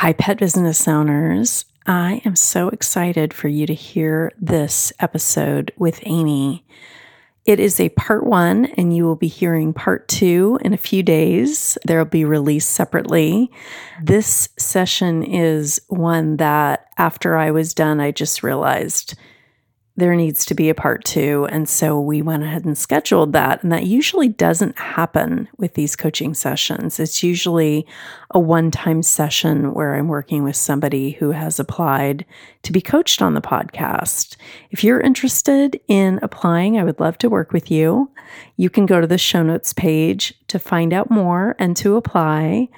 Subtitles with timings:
[0.00, 1.64] Hi, pet business owners.
[1.86, 6.66] I am so excited for you to hear this episode with Amy.
[7.46, 11.02] It is a part one, and you will be hearing part two in a few
[11.02, 11.78] days.
[11.86, 13.50] They'll be released separately.
[14.02, 19.14] This session is one that, after I was done, I just realized
[19.96, 21.46] there needs to be a part two.
[21.50, 23.62] And so we went ahead and scheduled that.
[23.62, 27.00] And that usually doesn't happen with these coaching sessions.
[27.00, 27.86] It's usually
[28.32, 32.26] a one time session where I'm working with somebody who has applied
[32.62, 34.36] to be coached on the podcast.
[34.70, 38.10] If you're interested in applying, I would love to work with you.
[38.56, 42.68] You can go to the show notes page to find out more and to apply.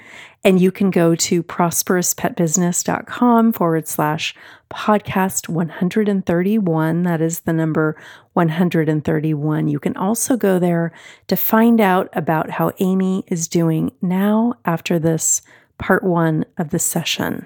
[0.43, 4.33] And you can go to prosperouspetbusiness.com forward slash
[4.71, 7.03] podcast 131.
[7.03, 8.01] That is the number
[8.33, 9.67] 131.
[9.67, 10.93] You can also go there
[11.27, 15.41] to find out about how Amy is doing now after this
[15.77, 17.45] part one of the session.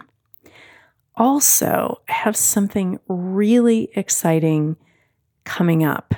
[1.16, 4.78] Also, I have something really exciting
[5.46, 6.16] coming up.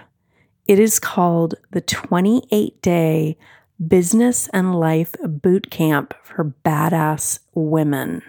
[0.67, 3.37] It is called the 28 day
[3.85, 8.21] Business and Life Boot Camp for Badass Women.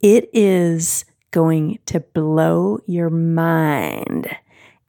[0.00, 4.28] It is going to blow your mind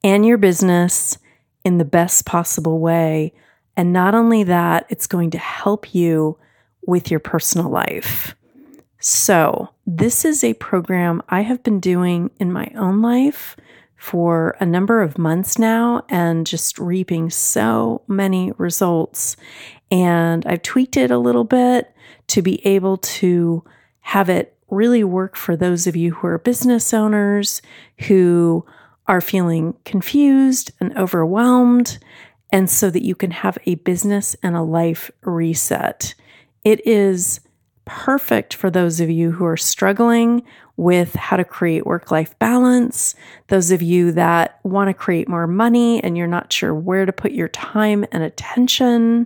[0.04, 1.18] and your business
[1.66, 3.34] in the best possible way.
[3.76, 6.38] And not only that, it's going to help you
[6.86, 8.36] with your personal life.
[9.00, 13.56] So, this is a program I have been doing in my own life
[13.96, 19.36] for a number of months now and just reaping so many results.
[19.90, 21.94] And I've tweaked it a little bit
[22.30, 23.64] to be able to
[24.02, 27.62] have it really work for those of you who are business owners
[28.08, 28.66] who
[29.08, 31.98] are feeling confused and overwhelmed,
[32.52, 36.14] and so that you can have a business and a life reset.
[36.64, 37.40] It is
[37.86, 40.44] perfect for those of you who are struggling
[40.78, 43.16] with how to create work life balance,
[43.48, 47.12] those of you that want to create more money and you're not sure where to
[47.12, 49.26] put your time and attention,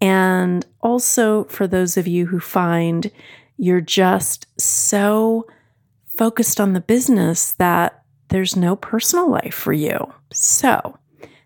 [0.00, 3.10] and also for those of you who find
[3.56, 5.46] you're just so
[6.06, 10.12] focused on the business that there's no personal life for you.
[10.32, 10.98] So,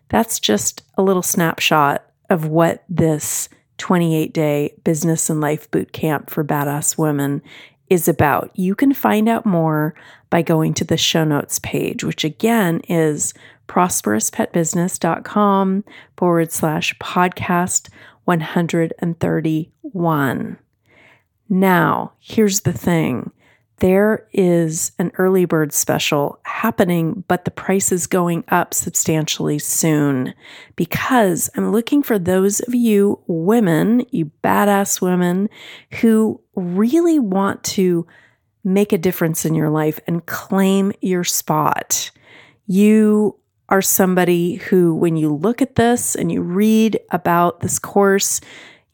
[0.09, 6.29] that's just a little snapshot of what this 28 day business and life boot camp
[6.29, 7.41] for badass women
[7.89, 8.51] is about.
[8.55, 9.93] You can find out more
[10.29, 13.33] by going to the show notes page, which again is
[13.67, 15.83] prosperouspetbusiness.com
[16.17, 17.89] forward slash podcast
[18.29, 20.57] 131.
[21.49, 23.31] Now, here's the thing
[23.79, 30.35] there is an early bird special happening, but the price is going up substantially soon
[30.75, 35.49] because I'm looking for those of you women, you badass women,
[36.01, 38.05] who really want to
[38.63, 42.11] make a difference in your life and claim your spot.
[42.67, 43.39] You
[43.69, 48.41] are somebody who, when you look at this and you read about this course,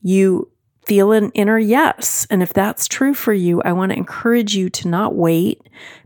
[0.02, 0.50] you
[0.86, 2.28] feel an inner yes.
[2.30, 5.62] And if that's true for you, I want to encourage you to not wait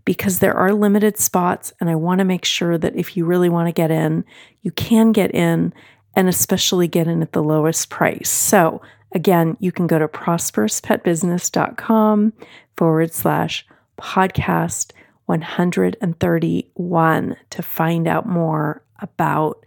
[0.06, 1.74] because there are limited spots.
[1.82, 4.24] And I want to make sure that if you really want to get in,
[4.62, 5.74] you can get in
[6.16, 8.30] and especially get in at the lowest price.
[8.30, 8.82] So
[9.12, 12.34] Again, you can go to prosperouspetbusiness.com
[12.76, 13.66] forward slash
[14.00, 14.92] podcast
[15.30, 19.64] 131 to find out more about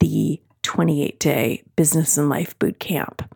[0.00, 3.32] the 28 day business and life boot camp.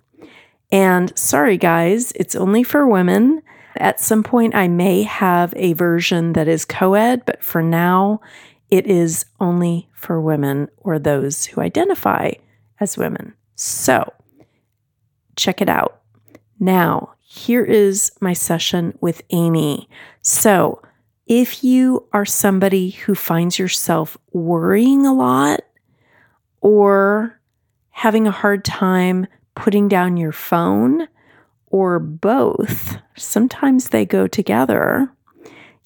[0.73, 3.43] And sorry, guys, it's only for women.
[3.77, 8.21] At some point, I may have a version that is co ed, but for now,
[8.69, 12.33] it is only for women or those who identify
[12.81, 13.35] as women.
[13.55, 14.13] So
[15.37, 16.01] check it out.
[16.59, 19.89] Now, here is my session with Amy.
[20.21, 20.83] So,
[21.31, 25.61] if you are somebody who finds yourself worrying a lot
[26.61, 27.41] or
[27.91, 31.07] having a hard time putting down your phone,
[31.69, 35.09] or both, sometimes they go together,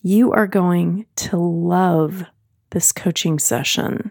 [0.03, 2.25] you are going to love
[2.71, 4.11] this coaching session.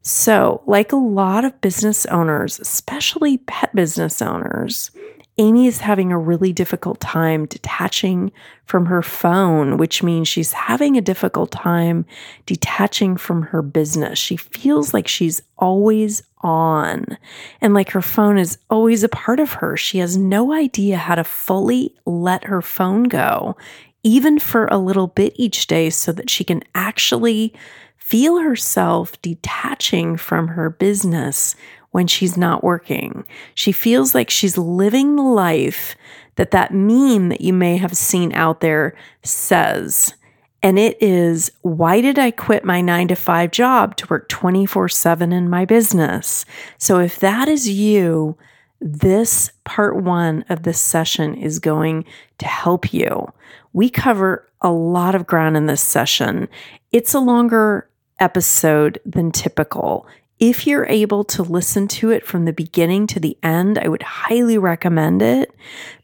[0.00, 4.92] So, like a lot of business owners, especially pet business owners,
[5.40, 8.32] Amy is having a really difficult time detaching
[8.64, 12.04] from her phone, which means she's having a difficult time
[12.44, 14.18] detaching from her business.
[14.18, 17.16] She feels like she's always on
[17.60, 19.76] and like her phone is always a part of her.
[19.76, 23.56] She has no idea how to fully let her phone go,
[24.02, 27.54] even for a little bit each day, so that she can actually
[27.96, 31.54] feel herself detaching from her business
[31.90, 33.24] when she's not working.
[33.54, 35.96] She feels like she's living the life
[36.36, 40.14] that that meme that you may have seen out there says.
[40.62, 44.88] And it is, why did I quit my nine to five job to work 24
[44.88, 46.44] seven in my business?
[46.78, 48.36] So if that is you,
[48.80, 52.04] this part one of this session is going
[52.38, 53.26] to help you.
[53.72, 56.48] We cover a lot of ground in this session.
[56.92, 57.88] It's a longer
[58.20, 60.06] episode than typical.
[60.38, 64.02] If you're able to listen to it from the beginning to the end, I would
[64.02, 65.52] highly recommend it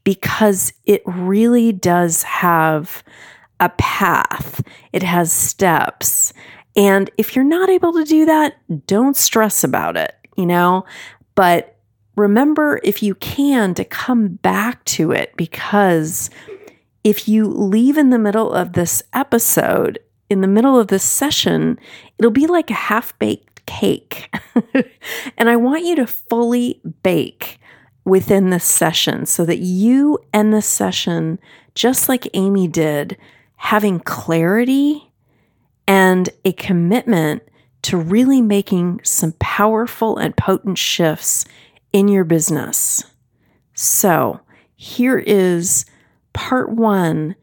[0.03, 3.05] because it really does have
[3.61, 6.33] a path, it has steps.
[6.77, 10.85] And if you're not able to do that, don't stress about it, you know?
[11.37, 11.77] But
[12.17, 16.31] remember, if you can, to come back to it because
[17.05, 21.79] if you leave in the middle of this episode, in the middle of this session,
[22.19, 24.35] it'll be like a half baked cake.
[25.37, 27.59] and I want you to fully bake
[28.05, 31.39] within this session so that you end the session
[31.75, 33.17] just like Amy did,
[33.57, 35.13] having clarity
[35.87, 37.43] and a commitment
[37.83, 41.45] to really making some powerful and potent shifts
[41.93, 43.05] in your business.
[43.75, 44.41] So,
[44.77, 45.85] here is
[46.33, 47.37] part one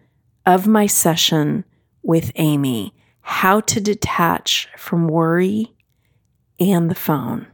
[0.46, 1.64] of my session
[2.04, 5.72] with Amy how to detach from worry
[6.62, 7.48] and the phone.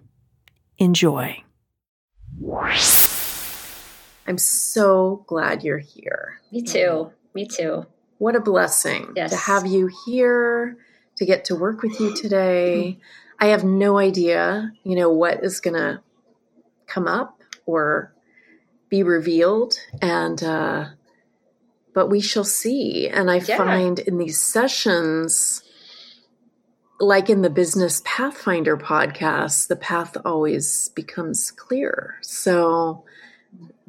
[0.78, 1.42] Enjoy.
[4.28, 6.42] I'm so glad you're here.
[6.52, 7.12] Me too.
[7.34, 7.86] Me too.
[8.18, 9.32] What a blessing yes.
[9.32, 10.78] to have you here,
[11.16, 13.00] to get to work with you today.
[13.40, 16.02] I have no idea, you know, what is going to
[16.86, 18.14] come up or
[18.90, 20.86] be revealed and uh
[21.94, 23.10] but we shall see.
[23.10, 23.58] And I yeah.
[23.58, 25.64] find in these sessions
[27.00, 32.18] like in the Business Pathfinder podcast, the path always becomes clear.
[32.22, 33.06] So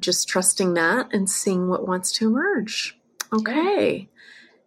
[0.00, 2.98] just trusting that and seeing what wants to emerge.
[3.32, 4.08] Okay.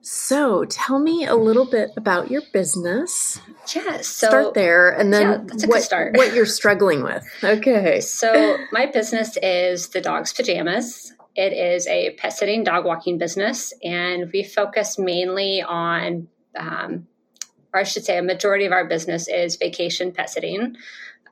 [0.01, 3.39] So tell me a little bit about your business.
[3.74, 6.17] Yeah, so start there and then yeah, what, start.
[6.17, 7.24] what you're struggling with.
[7.43, 8.01] Okay.
[8.01, 11.13] So my business is the dog's pajamas.
[11.36, 17.07] It is a pet sitting dog walking business, and we focus mainly on um,
[17.73, 20.75] or I should say, a majority of our business is vacation pet sitting.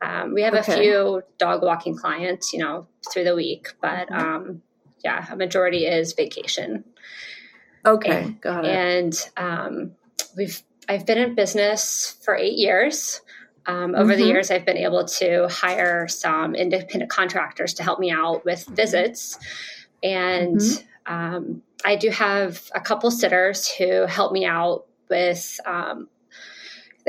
[0.01, 0.73] Um, we have okay.
[0.73, 4.13] a few dog walking clients, you know, through the week, but mm-hmm.
[4.13, 4.61] um,
[5.03, 6.85] yeah, a majority is vacation.
[7.85, 8.71] Okay, and, got it.
[8.71, 9.91] And um,
[10.37, 13.21] we've I've been in business for eight years.
[13.65, 14.21] Um, over mm-hmm.
[14.21, 18.65] the years, I've been able to hire some independent contractors to help me out with
[18.67, 19.37] visits,
[20.01, 21.13] and mm-hmm.
[21.13, 26.07] um, I do have a couple sitters who help me out with um,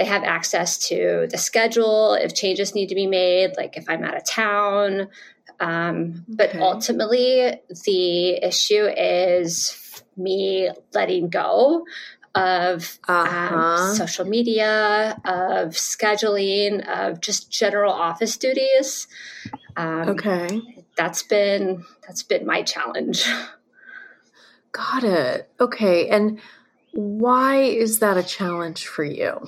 [0.01, 4.03] they have access to the schedule if changes need to be made, like if I'm
[4.03, 5.09] out of town.
[5.61, 6.59] Um, but okay.
[6.59, 11.85] ultimately, the issue is me letting go
[12.35, 13.57] of um, uh-huh.
[13.57, 19.07] um, social media, of scheduling, of just general office duties.
[19.77, 20.63] Um, okay,
[20.97, 23.27] that's been that's been my challenge.
[24.73, 25.51] Got it.
[25.61, 26.41] Okay, and
[26.93, 29.47] why is that a challenge for you?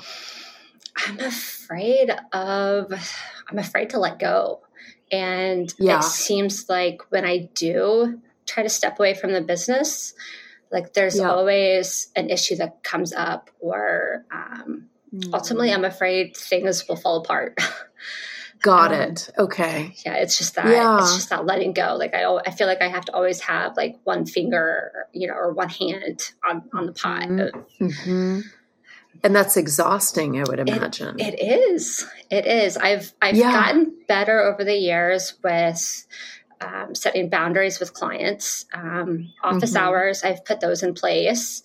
[0.96, 2.92] I'm afraid of
[3.48, 4.60] I'm afraid to let go.
[5.10, 5.98] And Yeah.
[5.98, 10.14] it seems like when I do try to step away from the business,
[10.70, 11.30] like there's Yeah.
[11.30, 14.88] always an issue that comes up, or um,
[15.32, 17.58] ultimately, I'm afraid things will fall apart.
[18.62, 19.28] Got um, it.
[19.38, 19.92] Okay.
[20.06, 20.98] yeah, it's just that Yeah.
[20.98, 21.96] it's just that letting go.
[21.98, 25.34] Like I, I feel like I have to always have like one finger, you know,
[25.34, 27.22] or one hand on on the pot.
[27.24, 27.64] Mhm.
[27.80, 28.40] hmm
[29.24, 31.20] And that's exhausting, I would imagine.
[31.20, 32.06] It is.
[32.30, 32.76] It is.
[32.76, 33.52] I've I've Yeah.
[33.52, 36.06] gotten better over the years with
[36.60, 38.66] um, setting boundaries with clients.
[38.72, 39.80] Um, office Mhm.
[39.80, 41.62] hours, I've put those in place.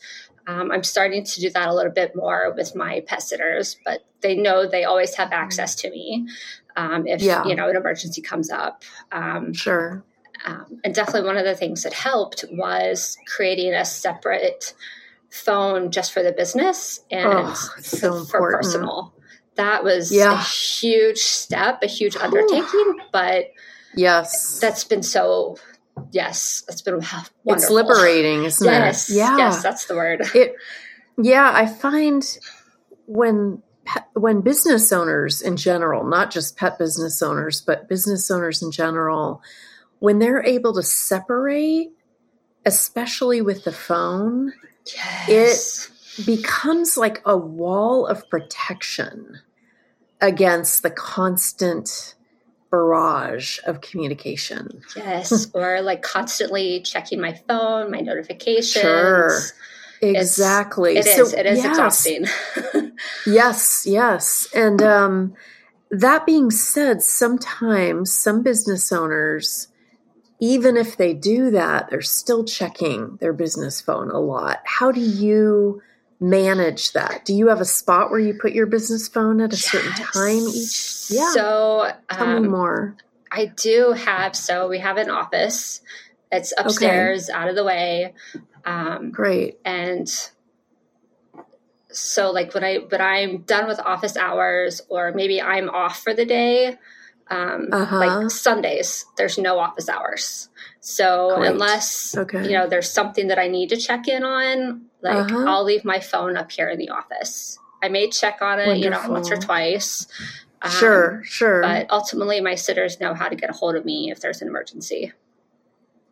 [0.47, 4.03] Um, I'm starting to do that a little bit more with my pet sitters, but
[4.21, 6.27] they know they always have access to me
[6.75, 7.43] um, if Yeah.
[7.45, 8.83] you know an emergency comes up.
[9.11, 10.03] Um, sure.
[10.45, 14.73] um, and definitely one of the things that helped was creating a separate
[15.29, 18.63] phone just for the business and Oh, so for important.
[18.63, 19.13] personal.
[19.55, 20.33] That was Yeah.
[20.33, 23.47] a huge step, a huge undertaking, but
[23.95, 24.59] Yes.
[24.59, 25.57] that's been so,
[26.11, 27.31] yes, that's been wonderful.
[27.53, 29.15] it's liberating, isn't Yes, it?
[29.15, 29.37] Yeah.
[29.37, 30.21] yes, that's the word.
[30.35, 30.55] it
[31.19, 32.37] yeah i find
[33.07, 33.63] when
[34.13, 39.41] when business owners in general not just pet business owners but business owners in general
[39.97, 41.89] when they're able to separate
[42.67, 44.53] especially with the phone
[44.95, 45.89] Yes.
[46.17, 49.39] It becomes like a wall of protection
[50.21, 52.15] against the constant
[52.69, 55.47] barrage of communication yes.
[55.53, 58.81] Or like constantly checking my phone, my notifications.
[58.81, 59.39] Sure.
[60.01, 61.31] exactly It is.
[61.31, 61.65] So, it is yes.
[61.65, 62.25] exhausting.
[63.25, 64.47] Yes, yes.
[64.55, 65.35] And um,
[65.91, 69.67] that being said, sometimes some business owners,
[70.39, 74.59] even if they do that, they're still checking their business phone a lot.
[74.65, 75.81] How do you
[76.19, 77.25] manage that?
[77.25, 80.47] Do you have a spot where you put your business phone at a certain time
[80.47, 81.05] each?
[81.09, 81.31] Yeah.
[81.33, 82.95] So Tell me um, more.
[83.31, 84.35] I do have.
[84.35, 85.81] So we have an office.
[86.31, 88.13] It's upstairs, out of the way.
[88.65, 89.59] Um, Great.
[89.63, 90.09] and
[91.89, 96.13] so like when I when I'm done with office hours, or maybe I'm off for
[96.13, 96.77] the day.
[97.29, 97.97] Um, Uh-huh.
[97.99, 100.49] Like Sundays, there's no office hours.
[100.79, 101.51] So Great.
[101.51, 102.43] unless Okay.
[102.45, 105.45] you know there's something that I need to check in on, like Uh-huh.
[105.47, 107.59] I'll leave my phone up here in the office.
[107.83, 110.07] I may check on it, you know, once or twice.
[110.61, 111.61] Um, sure, sure.
[111.61, 114.47] But ultimately, my sitters know how to get a hold of me if there's an
[114.47, 115.13] emergency.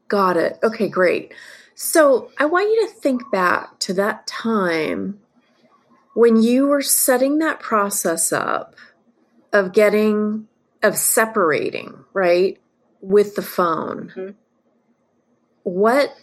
[0.08, 0.60] Got it.
[0.62, 1.34] Okay, great.
[1.74, 5.20] So I want you to think back to that time
[6.14, 8.76] when you were setting that process up
[9.52, 10.48] of getting,
[10.86, 12.58] of separating, right,
[13.02, 14.14] with the phone.
[14.16, 14.36] Mhm.
[15.64, 16.14] What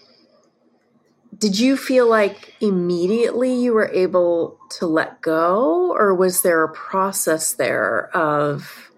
[1.37, 6.73] did you feel like immediately you were able to let go, or was there a
[6.73, 8.91] process there of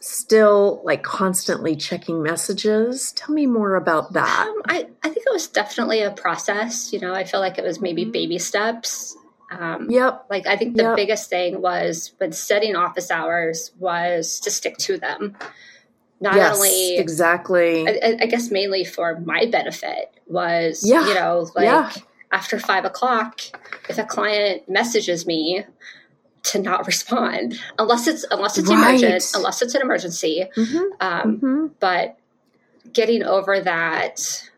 [0.00, 3.12] still like constantly checking messages?
[3.12, 4.46] Tell me more about that.
[4.48, 6.92] Um, I, I think it was definitely a process.
[6.92, 8.12] You know, I feel like it was maybe Mhm.
[8.12, 9.16] baby steps.
[9.58, 10.26] Um, Yep.
[10.30, 10.96] Like I think the Yep.
[10.96, 15.36] biggest thing was when setting office hours was to stick to them.
[16.20, 17.86] Not yes, only, exactly.
[17.88, 21.06] I, I- guess mainly for my benefit was, Yeah.
[21.08, 21.90] you know, like Yeah.
[22.30, 23.40] after five o'clock,
[23.88, 25.64] if a client messages me
[26.44, 28.94] to not respond, unless it's unless it's Right.
[29.00, 31.70] emergent, unless it's an emergency, Mhm, um, mhm.
[31.80, 32.16] but
[32.92, 34.48] getting over that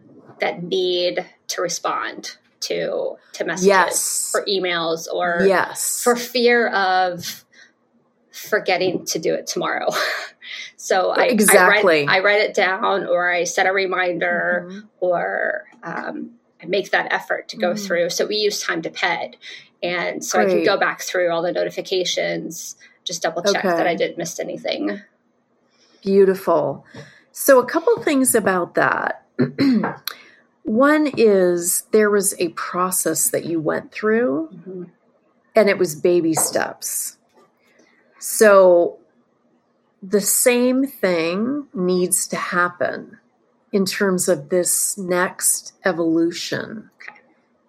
[0.40, 2.36] that need to respond
[2.68, 4.33] to to messages Yes.
[4.35, 6.02] or emails or yes.
[6.02, 7.44] for fear of
[8.33, 9.88] forgetting to do it tomorrow.
[10.76, 12.02] so I, Exactly.
[12.02, 14.88] I, write, I write it down or I set a reminder Mhm.
[15.00, 16.30] or um,
[16.62, 17.87] I make that effort to go Mhm.
[17.87, 18.11] through.
[18.11, 19.37] So we use Time To Pet.
[19.83, 23.76] And so I can go back through all the notifications, just double check Okay.
[23.76, 25.02] that I didn't miss anything.
[26.02, 26.87] Beautiful.
[27.33, 29.26] So, a couple things about that.
[30.64, 34.90] One is there was a process that you went through, Mhm.
[35.54, 37.18] and it was baby steps.
[38.18, 38.99] So,
[40.02, 43.18] the same thing needs to happen
[43.73, 46.90] in terms of this next evolution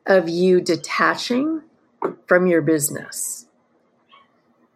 [0.06, 1.64] of you detaching
[2.28, 3.48] from your business.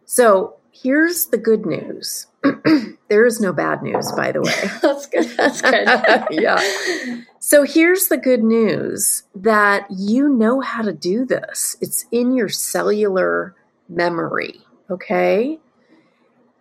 [0.06, 2.28] So, here's the good news
[3.10, 4.54] there is no bad news, by the way.
[4.82, 5.26] That's good.
[5.38, 6.28] That's good.
[6.42, 7.22] yeah.
[7.40, 11.76] So here's the good news that you know how to do this.
[11.82, 13.56] It's in your cellular
[13.90, 15.60] memory, okay?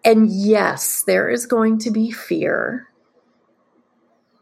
[0.04, 2.88] And yes, there is going to be fear.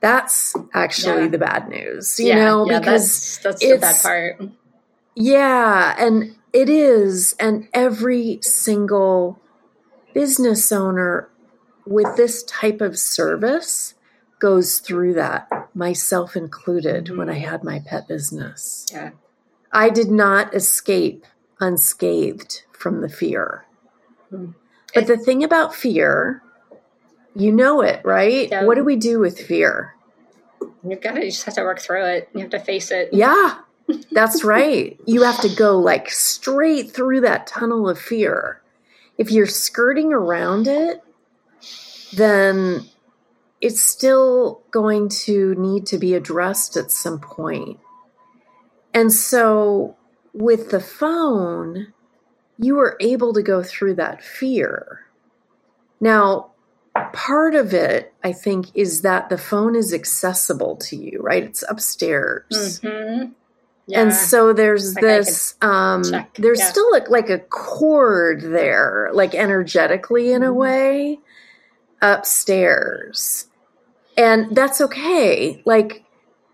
[0.00, 1.28] That's actually Yeah.
[1.28, 4.50] the bad news, you yeah, know, yeah, because that's, that's the bad part.
[5.14, 7.35] yeah, and it is.
[7.40, 9.40] And every single
[10.16, 11.28] business owner
[11.85, 13.92] with this type of service
[14.38, 17.18] goes through that, myself included, mm-hmm.
[17.18, 18.87] when I had my pet business.
[18.90, 19.11] Yeah.
[19.73, 21.26] I did not escape
[21.61, 23.66] unscathed from the fear.
[24.32, 24.52] Mm-hmm.
[24.94, 26.42] But the thing about fear,
[27.35, 28.49] you know it, right?
[28.50, 28.64] Yeah.
[28.64, 29.96] What do we do with fear?
[30.82, 32.30] You've got to you just have to work through it.
[32.32, 33.11] You have to face it.
[33.12, 33.58] Yeah.
[34.12, 34.99] That's right.
[35.04, 38.62] You have to go like straight through that tunnel of fear.
[39.18, 41.02] If you're skirting around it,
[42.14, 42.87] then
[43.61, 47.78] it's still going to need to be addressed at some point.
[48.92, 49.96] And so
[50.32, 51.92] with the phone,
[52.58, 55.06] you were able to go through that fear.
[56.00, 56.52] Now,
[57.12, 61.42] part of it, I think, is that the phone is accessible to you, right?
[61.42, 62.80] It's upstairs.
[62.82, 63.32] Mm-hmm.
[63.87, 64.02] Yeah.
[64.02, 66.02] And so there's like this, um,
[66.37, 66.71] there's yeah.
[66.71, 70.50] still like, like a cord there, like energetically in mm-hmm.
[70.50, 71.19] a way
[72.02, 73.47] upstairs.
[74.16, 75.62] And that's okay.
[75.64, 76.05] Like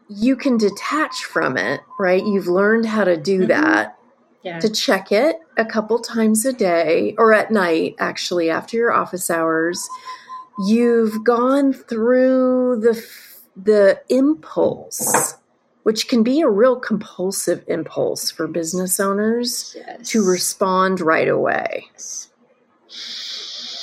[0.09, 2.23] you can detach from it, right?
[2.23, 3.49] You've learned how to do mm-hmm.
[3.49, 3.99] that.
[4.43, 4.59] Yeah.
[4.59, 9.31] To check it a couple times a day or at night, actually, after your office
[9.31, 9.89] hours.
[10.67, 13.07] You've gone through the
[13.55, 15.37] the impulse
[15.83, 20.09] which can be a real compulsive impulse for business owners yes.
[20.11, 21.87] to respond right away.
[21.93, 22.29] Yes.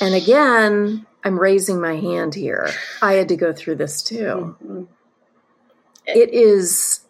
[0.00, 2.70] And again, I'm raising my hand here.
[3.02, 4.56] I had to go through this too.
[4.62, 4.84] Mm-hmm.
[6.06, 7.00] It is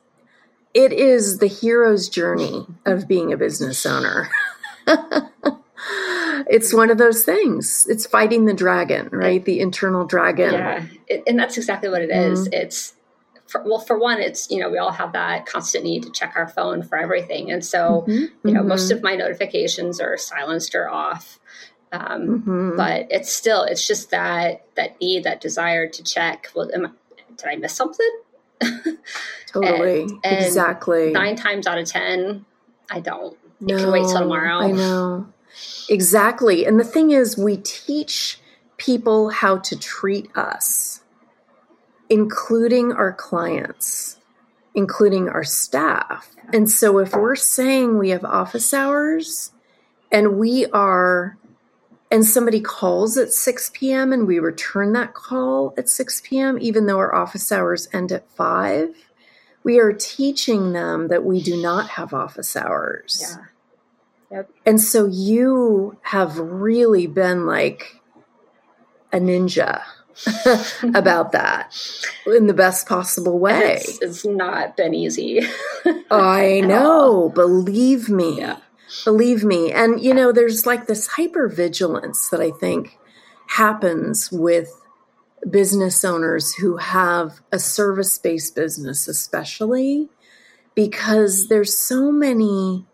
[0.75, 4.29] it is the hero's journey of being a business owner.
[6.49, 7.87] it's one of those things.
[7.89, 9.45] It's fighting the dragon, right?
[9.45, 10.53] The internal dragon.
[10.53, 10.87] Yeah.
[11.09, 12.49] It, and that's exactly what it is.
[12.49, 12.55] Mm-hmm.
[12.55, 12.95] It's
[13.51, 16.35] for, well, for one, it's, you know, we all have that constant need to check
[16.37, 17.51] our phone for everything.
[17.51, 18.69] And so, mm-hmm, you know, mm-hmm.
[18.69, 21.41] most of my notifications are silenced or off.
[21.93, 22.77] Um, mm-hmm.
[22.77, 26.49] But it's still, it's just that, that need, that desire to check.
[26.55, 26.97] Well, am
[27.37, 28.11] did I miss something?
[29.47, 30.03] totally.
[30.03, 31.11] and, and exactly.
[31.11, 32.45] Nine times out of 10,
[32.91, 33.37] I don't.
[33.61, 34.59] No, can wait till tomorrow.
[34.59, 35.27] I know.
[35.89, 36.65] Exactly.
[36.65, 38.39] And the thing is, we teach
[38.77, 41.00] people how to treat us
[42.11, 44.19] including our clients,
[44.75, 46.35] including our staff.
[46.53, 49.53] And so if we're saying we have office hours
[50.11, 51.39] and we are,
[52.11, 54.13] and somebody calls at 6 p.m.
[54.13, 58.29] and we return that call at 6 p.m., even though our office hours end at
[58.33, 58.97] 5,
[59.63, 63.23] we are teaching them that we do not have office hours.
[63.23, 63.45] Yeah.
[64.33, 64.51] Yep.
[64.67, 68.01] And so you have really been like
[69.13, 69.83] a ninja
[70.95, 71.75] about that
[72.27, 73.77] in the best possible way.
[73.77, 75.41] It's, it's not been easy.
[76.11, 77.31] I know.
[77.35, 78.39] Believe me.
[78.39, 78.59] Yeah.
[79.05, 79.73] Believe me.
[79.73, 82.99] And, you know, there's like this hyper vigilance that I think
[83.47, 84.71] happens with
[85.49, 90.09] business owners who have a service based business, especially
[90.75, 92.87] because there's so many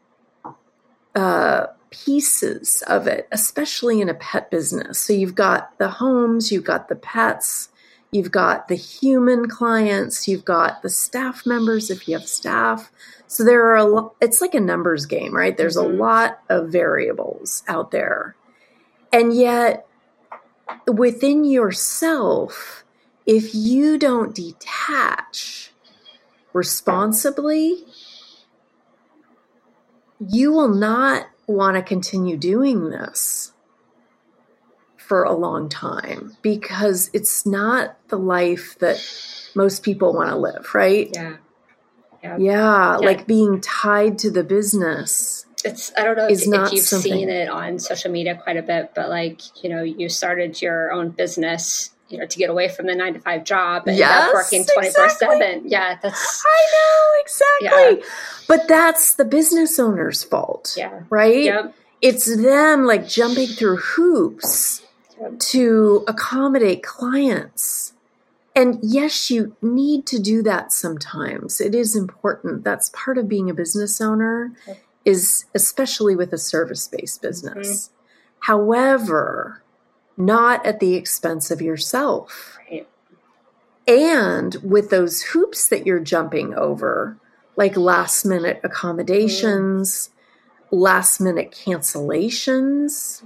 [1.14, 1.66] uh,
[2.04, 4.98] pieces of it, especially in a pet business.
[4.98, 7.68] So you've got the homes, you've got the pets,
[8.10, 12.90] you've got the human clients, you've got the staff members if you have staff.
[13.26, 15.56] So there are a lot, it's like a numbers game, right?
[15.56, 15.94] There's mm-hmm.
[15.94, 18.36] a lot of variables out there.
[19.12, 19.86] And yet,
[20.86, 22.84] within yourself,
[23.24, 25.72] if you don't detach
[26.52, 27.84] responsibly,
[30.18, 33.52] you will not want to continue doing this
[34.96, 39.00] for a long time because it's not the life that
[39.54, 41.10] most people want to live, right?
[41.12, 41.36] Yeah.
[42.22, 42.36] Yeah.
[42.38, 42.96] yeah.
[42.96, 45.46] like being tied to the business.
[45.64, 47.12] It's I don't know if, if you've something...
[47.12, 50.92] seen it on social media quite a bit, but like, you know, you started your
[50.92, 54.32] own business you know, to get away from the nine to five job and yes,
[54.32, 55.38] working 24 exactly.
[55.38, 55.62] 7.
[55.66, 56.44] Yeah, that's.
[56.46, 58.00] I know, exactly.
[58.00, 58.10] Yeah.
[58.48, 60.74] But that's the business owner's fault.
[60.76, 61.02] Yeah.
[61.10, 61.44] Right?
[61.44, 61.74] Yep.
[62.02, 64.82] It's them like jumping through hoops
[65.20, 65.38] yep.
[65.38, 67.94] to accommodate clients.
[68.54, 71.60] And yes, you need to do that sometimes.
[71.60, 72.64] It is important.
[72.64, 74.78] That's part of being a business owner, yep.
[75.04, 77.88] is especially with a service based business.
[77.88, 77.92] Mm-hmm.
[78.40, 79.62] However,
[80.16, 82.58] not at the expense of yourself.
[82.70, 82.88] Right.
[83.86, 87.16] And with those hoops that you're jumping over,
[87.56, 90.66] like last minute accommodations, mm.
[90.70, 93.22] last minute cancellations,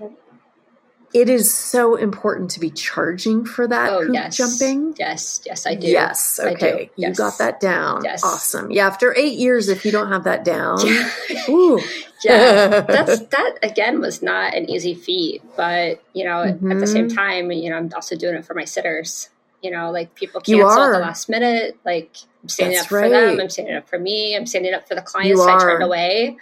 [1.13, 4.95] it is so important to be charging for that Oh hoop yes, jumping.
[4.97, 5.89] Yes, yes, I do.
[5.89, 6.39] Yes.
[6.39, 6.55] I do.
[6.55, 6.83] Okay.
[6.97, 7.19] You Yes.
[7.19, 8.05] got that down.
[8.05, 8.23] Yes.
[8.23, 8.71] Awesome.
[8.71, 8.87] Yeah.
[8.87, 10.79] After eight years, if you don't have that down,
[11.49, 11.81] ooh.
[12.25, 12.55] Yeah
[12.91, 17.15] that's that again was not an easy feat but you know at the same Mhm.
[17.15, 19.31] time you know i'm also doing it for my sitters
[19.63, 23.09] you know like people cancel at the last minute like i'm standing That's up for
[23.11, 26.37] them i'm standing up for me i'm standing up for the clients I turned away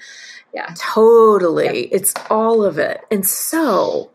[0.55, 1.87] yeah Totally.
[1.93, 3.03] It's all of it.
[3.11, 4.11] And so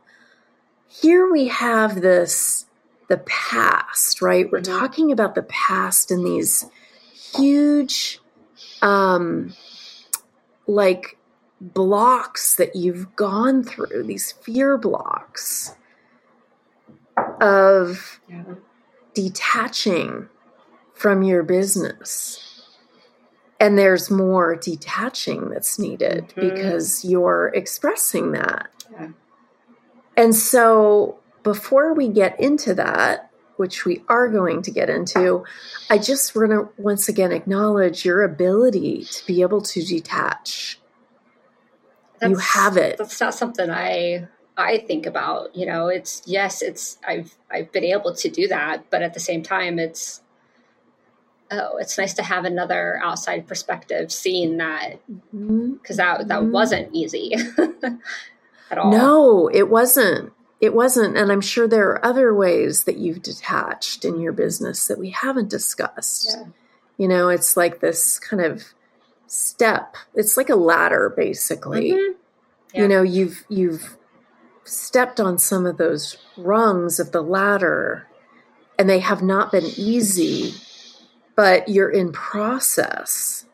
[0.90, 2.66] here we have this
[3.10, 4.52] the past, right?
[4.52, 4.80] We're Mhm.
[4.80, 6.66] talking about the past and these
[7.36, 8.20] huge
[8.82, 9.54] um
[10.68, 11.18] like
[11.64, 15.76] blocks that you've gone through, these fear blocks
[17.40, 18.44] of yeah
[19.14, 20.28] detaching
[20.96, 22.40] from your business.
[23.60, 26.42] And there's more detaching that's needed Mhm.
[26.42, 28.70] because you're expressing that.
[28.92, 29.10] Yeah.
[30.18, 35.44] And so, before we get into that, which we are going to get into,
[35.90, 40.80] I just want to once again acknowledge your ability to be able to detach.
[42.22, 42.98] You have it.
[42.98, 47.84] that's not something i i think about you know it's yes it's i've i've been
[47.84, 50.22] able to do that but at the same time it's
[51.52, 55.00] oh it's nice to have another outside perspective seeing that
[55.32, 56.52] because that that Mhm.
[56.52, 57.34] wasn't easy
[58.72, 58.92] at all.
[58.92, 60.32] No, it wasn't.
[60.62, 61.18] It wasn't.
[61.18, 65.10] And I'm sure there are other ways that you've detached in your business that we
[65.10, 66.30] haven't discussed.
[66.30, 66.46] Yeah.
[66.98, 68.64] You know, it's like this kind of
[69.28, 69.96] step.
[70.14, 71.92] It's like a ladder basically.
[71.92, 72.16] Mhm.
[72.74, 72.82] Yeah.
[72.82, 73.98] You know, you've you've
[74.64, 78.08] stepped on some of those rungs of the ladder
[78.80, 80.56] and they have not been easy,
[81.36, 83.46] but you're in process.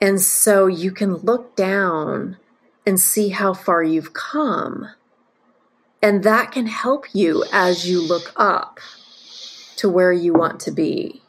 [0.00, 2.36] And so you can look down
[2.86, 4.88] and see how far you've come.
[6.02, 8.80] And that can help you as you look up
[9.76, 11.19] to where you want to be.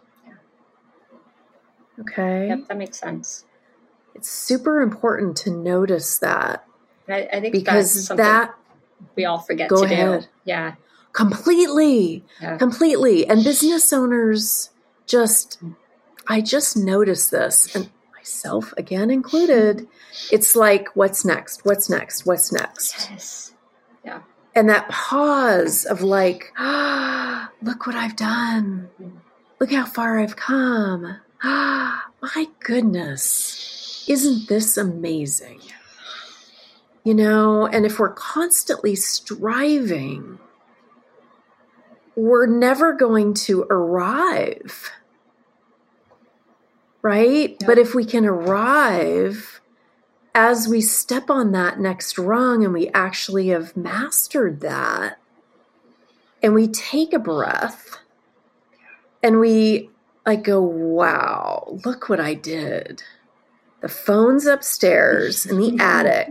[2.02, 2.48] Okay?
[2.48, 3.46] Yep, that makes sense.
[4.16, 6.66] It's super important to notice that
[7.08, 8.54] I, I think that's because something that
[9.16, 10.28] we all forget Go to do.
[10.46, 10.76] Yeah,
[11.14, 13.26] completely, yeah, completely.
[13.28, 14.70] And business owners
[15.08, 15.62] just,
[16.28, 19.88] I just noticed this, and myself again included.
[20.32, 21.66] It's like, what's next?
[21.66, 22.26] What's next?
[22.26, 23.10] What's next?
[23.10, 23.54] yes,
[24.06, 24.22] Yeah.
[24.54, 28.90] and that pause of like, ah, look what I've done.
[29.60, 31.18] Look how far I've come.
[31.44, 34.06] Ah, my goodness.
[34.08, 35.62] Isn't this amazing?
[37.04, 40.38] You know, and if we're constantly striving,
[42.16, 44.92] we're never going to arrive.
[47.02, 47.58] Right?
[47.60, 47.68] Yeah.
[47.68, 49.62] But if we can arrive
[50.36, 55.18] as we step on that next rung and we actually have mastered that,
[56.44, 58.00] and we take a breath
[59.22, 59.91] and we
[60.26, 63.04] like go, wow, look what I did.
[63.82, 66.30] The phone's upstairs in the attic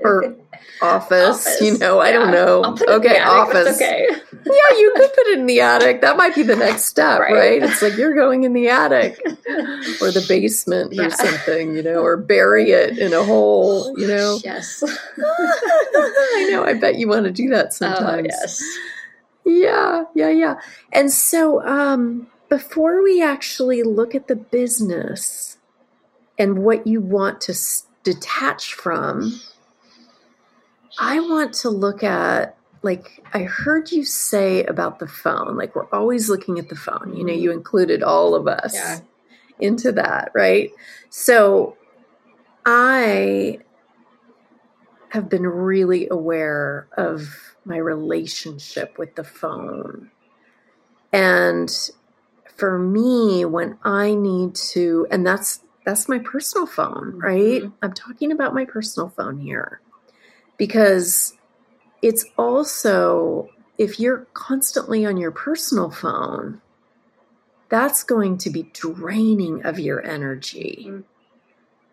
[0.00, 0.34] or
[0.82, 2.62] office, you know, I don't know.
[2.62, 3.76] I'll put it in okay, office.
[3.76, 4.08] Okay.
[4.42, 6.00] Yeah, you could put it in the attic.
[6.00, 7.34] That might be the next step, right?
[7.34, 7.62] Right.
[7.62, 9.20] It's like you're going in the attic
[10.00, 14.38] or the basement or something, you know, or bury it in a hole, you know.
[14.42, 14.82] Yes.
[14.82, 16.64] I know.
[16.64, 18.28] I bet you want to do that Oh sometimes.
[18.30, 18.78] yes.
[19.44, 20.54] Yeah, yeah, yeah.
[20.90, 25.56] And so, um, before we actually look at the business
[26.38, 29.40] and what you want to s- detach from,
[30.98, 35.88] I want to look at, like, I heard you say about the phone, like, we're
[35.90, 37.14] always looking at the phone.
[37.16, 39.00] You know, you included all of us Yeah.
[39.60, 40.72] into that, right?
[41.08, 41.76] So,
[42.66, 43.60] I
[45.10, 50.10] have been really aware of my relationship with the phone.
[51.12, 51.90] And
[52.60, 57.62] for me, when I need to, and that's that's my personal phone, right?
[57.62, 57.72] Mhm.
[57.82, 59.80] I'm talking about my personal phone here.
[60.58, 61.32] Because
[62.02, 66.60] it's also if you're constantly on your personal phone,
[67.70, 70.86] that's going to be draining of your energy.
[70.86, 71.04] Mhm.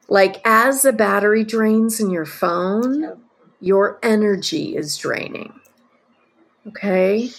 [0.10, 3.22] Like as the battery drains in your phone,
[3.62, 5.54] your energy is draining.
[6.68, 7.32] Okay?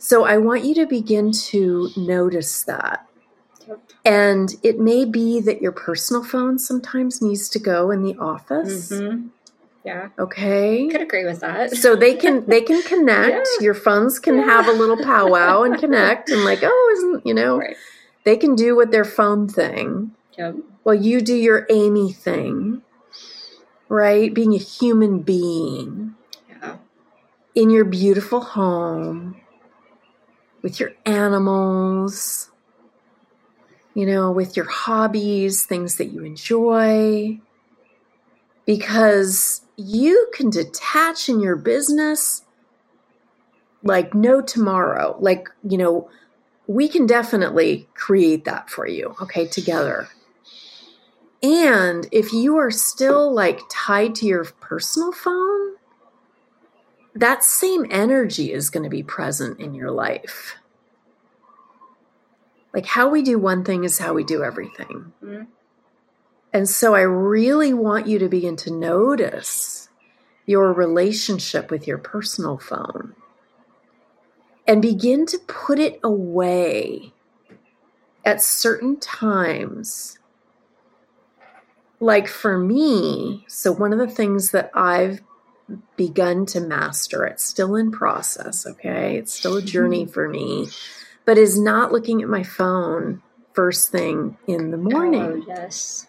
[0.00, 3.06] So I want you to begin to notice that.
[4.02, 8.90] And it may be that your personal phone sometimes needs to go in the office.
[8.90, 9.28] Mhm.
[9.84, 10.08] Yeah.
[10.18, 10.88] Okay?
[10.88, 11.76] Could agree with that.
[11.76, 13.46] So they can they can connect.
[13.58, 13.64] Yeah.
[13.64, 14.44] Your phones can Yeah.
[14.46, 17.76] have a little powwow and connect and like, oh, isn't you know, Right.
[18.24, 20.12] they can do what their phone thing.
[20.38, 20.56] Yep.
[20.82, 22.80] Well, you do your Amy thing,
[23.90, 24.32] right?
[24.32, 26.14] Being a human being
[26.48, 26.76] Yeah.
[27.54, 29.36] in your beautiful home
[30.62, 32.50] with your animals,
[33.94, 37.40] you know, with your hobbies, things that you enjoy,
[38.66, 42.44] because you can detach in your business
[43.82, 45.16] like no tomorrow.
[45.18, 46.10] Like, you know,
[46.66, 50.08] we can definitely create that for you, okay, together.
[51.42, 55.76] And if you are still like tied to your personal phone,
[57.20, 60.56] that same energy is going to be present in your life.
[62.72, 65.12] Like how we do one thing is how we do everything.
[65.22, 65.42] Mm-hmm.
[66.52, 69.90] And so I really want you to begin to notice
[70.46, 73.14] your relationship with your personal phone
[74.66, 77.12] and begin to put it away
[78.24, 80.18] at certain times.
[82.00, 85.20] Like for me, so one of the things that I've
[85.96, 89.16] begun to master, it's still in process, okay?
[89.16, 89.66] It's still a hmm.
[89.66, 90.68] journey for me,
[91.24, 95.22] but is not looking at my phone first thing in the morning.
[95.22, 96.06] Oh, yes.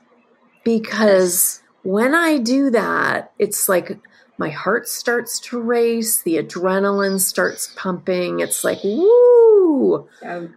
[0.64, 1.64] Because yes.
[1.84, 4.00] when I do that, it's like
[4.38, 8.40] my heart starts to race, the adrenaline starts pumping.
[8.40, 10.08] It's like, woo,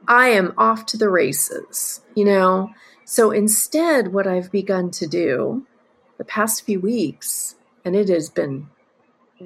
[0.08, 2.70] I am off to the races, you know?
[3.04, 5.66] So instead, what I've begun to do
[6.16, 8.68] the past few weeks, and it has been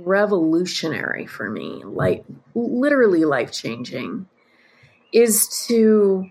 [0.04, 4.26] revolutionary for me, like literally life changing,
[5.12, 6.28] is to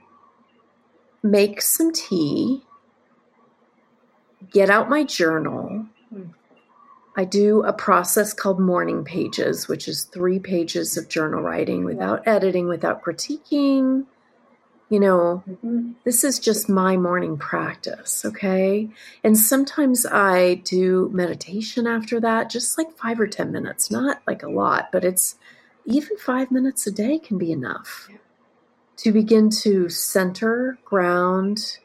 [1.24, 2.64] make some tea,
[4.52, 6.24] get out my journal, hmm.
[7.20, 12.28] I do a process called morning pages, which is three pages of journal writing without
[12.28, 14.06] editing, without critiquing.
[14.90, 15.92] You know, mm-hmm.
[16.06, 18.90] this is just my morning practice, okay?
[19.22, 24.44] And sometimes I do meditation after that, just like five or 10 minutes, not like
[24.44, 25.36] a lot, but it's
[25.86, 28.10] even five minutes a day can be enough
[28.98, 31.80] to begin to center, ground,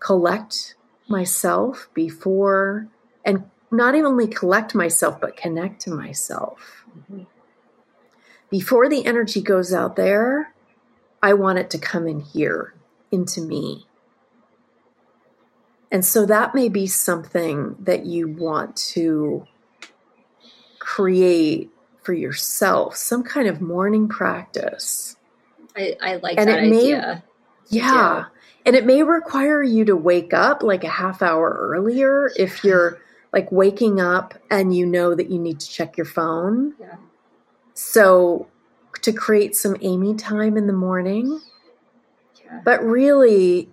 [0.00, 0.74] collect
[1.08, 2.88] myself before
[3.24, 6.84] and not only collect myself, but connect to myself.
[6.96, 7.22] Mm-hmm.
[8.50, 10.52] Before the energy goes out there,
[11.22, 12.74] I want it to come in here
[13.10, 13.86] into me.
[15.90, 19.46] And so that may be something that you want to
[20.78, 21.70] create
[22.02, 25.16] for yourself, some kind of morning practice.
[25.76, 27.22] I, I like and that it idea.
[27.70, 28.24] May, yeah.
[28.64, 33.00] And it may require you to wake up like a half hour earlier if you're
[33.32, 36.74] like waking up and you know that you need to check your phone.
[36.80, 36.96] Yeah.
[37.74, 38.48] So
[39.02, 41.40] to create some Amy time in the morning.
[42.44, 42.60] Yeah.
[42.64, 43.68] But really,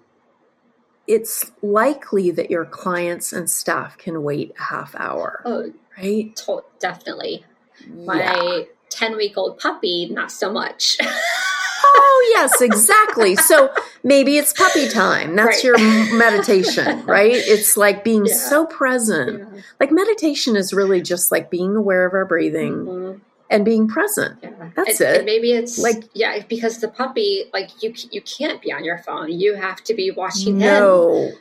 [1.07, 5.41] it's likely that your clients and staff can wait a half hour.
[5.45, 6.35] Oh, right?
[6.35, 7.45] To- definitely.
[7.87, 10.97] My 10 week old puppy, not so much.
[11.01, 13.35] oh, yes, exactly.
[13.35, 15.35] So maybe it's puppy time.
[15.35, 15.63] That's right.
[15.63, 17.31] your meditation, right?
[17.33, 18.33] It's like being yeah.
[18.33, 19.39] so present.
[19.39, 19.61] Yeah.
[19.79, 22.73] Like meditation is really just like being aware of our breathing.
[22.73, 23.19] Mm-hmm.
[23.51, 24.37] And being present.
[24.43, 24.69] Yeah.
[24.75, 25.17] That's and, it.
[25.17, 28.99] And maybe it's like yeah, because the puppy, like you, you can't be on your
[28.99, 29.31] phone.
[29.31, 31.33] You have to be watching no, him.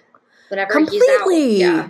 [0.49, 1.57] Whenever completely.
[1.57, 1.85] he's out.
[1.85, 1.89] Yeah,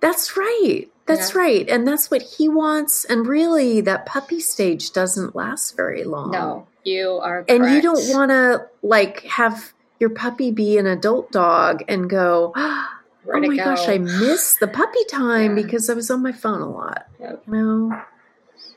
[0.00, 0.86] that's right.
[1.06, 1.40] That's yeah.
[1.40, 1.68] right.
[1.68, 3.04] And that's what he wants.
[3.04, 6.30] And really, that puppy stage doesn't last very long.
[6.30, 7.44] No, you are.
[7.48, 12.52] And you don't want to like have your puppy be an adult dog and go,
[12.56, 12.88] oh
[13.24, 13.56] my go?
[13.56, 15.62] gosh, I miss the puppy time yeah.
[15.62, 17.06] because I was on my phone a lot.
[17.20, 17.42] Yep.
[17.46, 18.02] You know,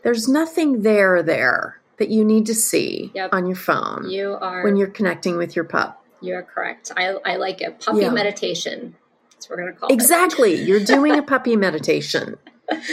[0.06, 3.32] there's nothing there there that you need to see yep.
[3.34, 4.08] on your phone.
[4.08, 6.06] You are when you're connecting with your pup.
[6.22, 6.92] You are correct.
[6.96, 7.82] I, I like it.
[7.82, 8.12] Puppy yeah.
[8.12, 8.96] meditation.
[9.32, 10.52] That's what we're going to call exactly.
[10.52, 10.60] it.
[10.62, 10.70] Exactly.
[10.70, 12.38] you're doing a puppy meditation.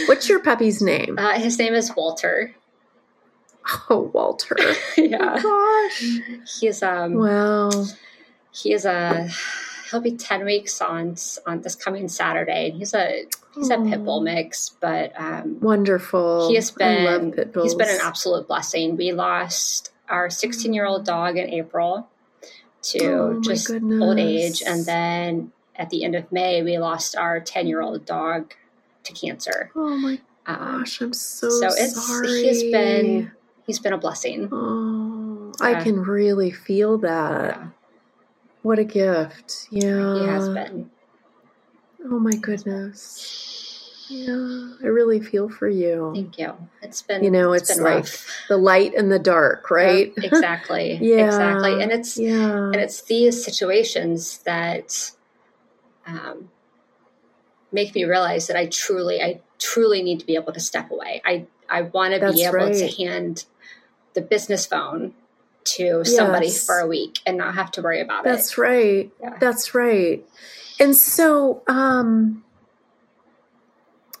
[0.07, 1.19] What's your puppy's name?
[1.19, 2.55] Uh, his name is Walter.
[3.89, 4.57] Oh, Walter.
[4.97, 5.37] yeah.
[5.41, 6.59] Oh, gosh.
[6.59, 7.69] He's um Wow
[8.53, 9.29] he is a
[9.93, 14.03] he'll be 10 weeks on on this coming saturday and he's a he's a pit
[14.03, 16.49] bull mix but um, wonderful.
[16.49, 18.97] he has been he's been an absolute blessing.
[18.97, 22.09] We lost our 16 year old dog in april
[22.81, 27.39] to oh, just old age and then at the end of may we lost our
[27.39, 28.53] 10 year old dog
[29.03, 29.71] to cancer.
[29.75, 32.43] Oh my um, gosh i'm so so it's sorry.
[32.43, 33.31] he's been
[33.67, 34.49] he's been a blessing.
[34.51, 37.57] Oh i can really feel that.
[37.57, 37.67] Yeah
[38.63, 39.67] what a gift.
[39.69, 40.15] Yeah.
[40.15, 40.89] He has been.
[42.05, 43.53] Oh my goodness.
[44.09, 46.11] Yeah, I really feel for you.
[46.13, 46.53] Thank you.
[46.81, 48.27] It's been you know it's, it's like rough.
[48.49, 50.13] the light and the dark, right?
[50.17, 50.97] Exactly.
[51.01, 51.81] yeah, exactly.
[51.81, 55.11] And it's yeah, and it's these situations that
[56.05, 56.49] um,
[57.71, 61.21] make me realize that I truly, I truly need to be able to step away.
[61.25, 62.73] I I want to be able right.
[62.73, 63.45] to hand
[64.13, 65.13] the business phone
[65.65, 68.37] to somebody for a week and not have to worry about That's it.
[68.37, 69.11] That's right.
[69.21, 69.37] Yeah.
[69.39, 70.25] That's right.
[70.79, 72.43] And so um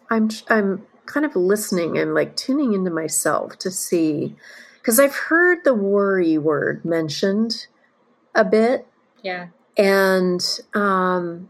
[0.09, 4.35] I'm I'm kind of listening and like tuning into myself to see
[4.81, 7.67] because I've heard the worry word mentioned
[8.35, 8.87] a bit.
[9.21, 9.47] Yeah.
[9.77, 10.41] And
[10.73, 11.49] um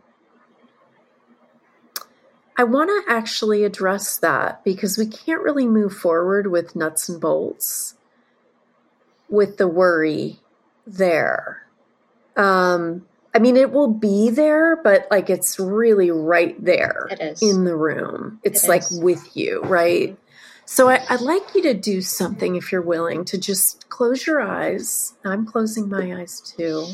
[2.55, 7.19] I want to actually address that because we can't really move forward with nuts and
[7.19, 7.95] bolts
[9.33, 10.39] with the worry
[10.85, 11.65] there.
[12.37, 17.09] Um, I mean, it will be there, but like it's really right there
[17.41, 18.39] in the room.
[18.43, 18.99] It's it like is.
[18.99, 20.09] with you, right?
[20.09, 20.19] Mm-hmm.
[20.65, 24.39] So I, would like you to do something if you're willing to just close your
[24.39, 25.15] eyes.
[25.25, 26.85] I'm closing my eyes too.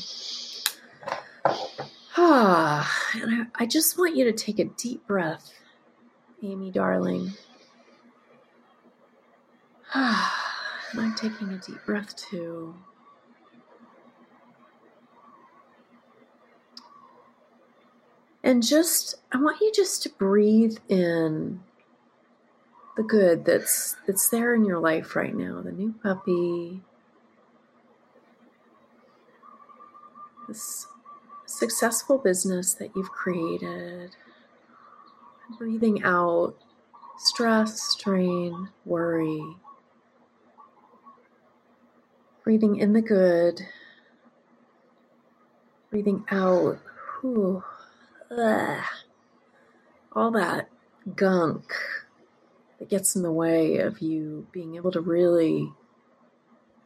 [2.16, 5.52] Ah, and I, I just want you to take a deep breath,
[6.42, 7.34] Amy, darling.
[9.94, 10.49] Ah.
[10.94, 12.76] I'm taking a deep breath too.
[18.44, 21.62] And just, I want you just to breathe in
[22.96, 25.62] the good that's that's there in your life right now.
[25.62, 26.82] The new puppy,
[30.48, 30.88] this
[31.46, 34.16] successful business that you've created.
[35.58, 36.56] Breathing out
[37.18, 39.42] stress, strain, worry.
[42.44, 43.62] Breathing in the good.
[45.90, 46.80] Breathing out.
[47.22, 47.64] Whew,
[48.32, 48.84] ugh,
[50.14, 50.70] all that
[51.16, 51.74] gunk
[52.80, 55.72] that gets in the way of you being able to really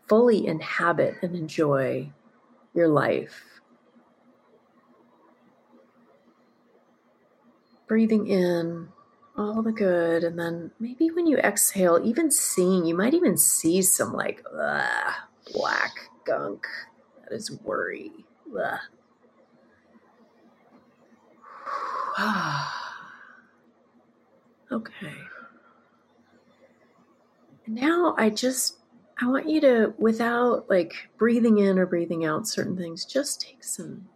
[0.08, 2.12] fully inhabit and enjoy
[2.74, 3.44] your life.
[7.88, 8.88] Breathing in
[9.38, 13.82] all the good, and then maybe when you exhale, even seeing, you might even see
[13.82, 15.14] some like, ugh,
[15.52, 16.66] black gunk.
[17.24, 18.12] That is worry.
[24.72, 25.16] okay.
[27.66, 28.78] Now I just
[29.20, 33.64] I want you to without like breathing in or breathing out certain things, just take
[33.64, 34.08] some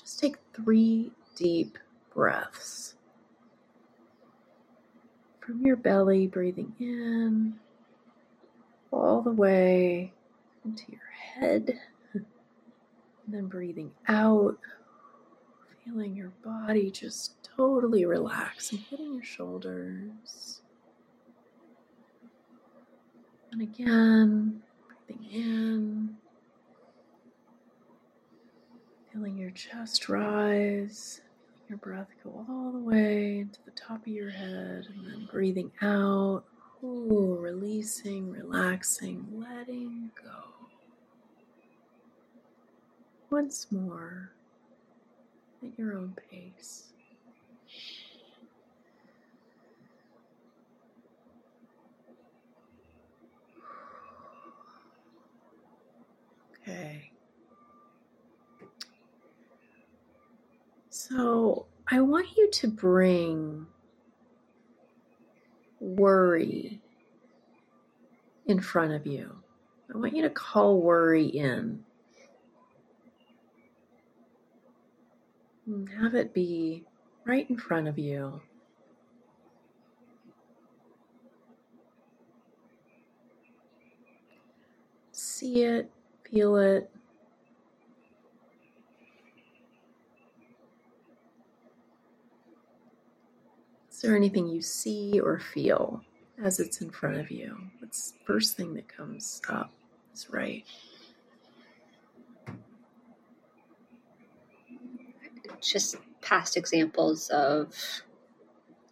[0.00, 1.78] just take 3 deep
[2.14, 2.94] breaths.
[5.40, 7.54] From your belly breathing in
[8.90, 10.12] all the way
[10.68, 11.78] into your head.
[12.14, 12.24] And
[13.26, 14.58] then breathing out,
[15.84, 20.60] feeling your body just totally relax and hitting your shoulders.
[23.50, 24.62] And again,
[25.06, 26.16] breathing in,
[29.12, 31.22] feeling your chest rise,
[31.68, 35.70] your breath go all the way into the top of your head, and then breathing
[35.82, 36.44] out.
[36.84, 40.57] Ooh, releasing, relaxing, letting go.
[43.30, 44.32] Once more
[45.62, 46.84] at your own pace.
[56.62, 57.10] Okay.
[60.90, 63.66] So I want you to bring
[65.80, 66.80] worry
[68.46, 69.36] in front of you.
[69.94, 71.84] I want you to call worry in.
[75.68, 76.82] And have it be
[77.26, 78.40] right in front of you.
[85.12, 85.90] See it,
[86.24, 86.90] feel it.
[93.90, 96.02] Is there anything you see or feel
[96.42, 97.58] as it's in front of you?
[97.80, 99.70] What's the first thing that comes up?
[100.14, 100.64] Is right.
[105.60, 107.74] Just past examples of,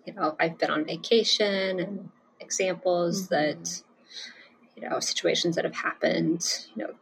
[0.05, 3.35] you know, I've been on vacation and examples mm-hmm.
[3.35, 3.83] that,
[4.77, 6.95] you know, situations that have happened, you know,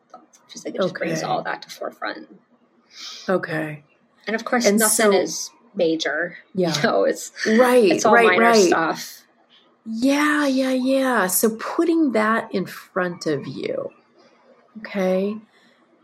[0.51, 2.29] just like it just brings all that to forefront.
[3.29, 3.83] Okay.
[4.27, 6.39] And of course, and nothing so, is major.
[6.55, 6.75] Yeah.
[6.77, 7.85] You know, it's right.
[7.85, 8.67] It's all right, minor right.
[8.69, 9.25] stuff.
[9.85, 11.27] Yeah, yeah, yeah.
[11.27, 13.91] So putting that in front of you,
[14.79, 15.37] okay?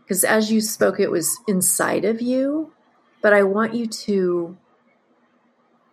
[0.03, 2.73] Because as you spoke, it was inside of you,
[3.21, 4.57] but I want you to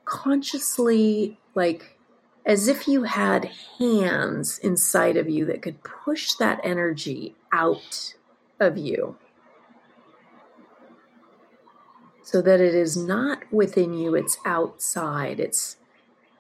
[0.05, 1.99] consciously, like,
[2.47, 8.15] as if you had hands inside of you that could push that energy out
[8.59, 9.17] of you
[12.23, 15.77] so that it is not within you, it's outside, it's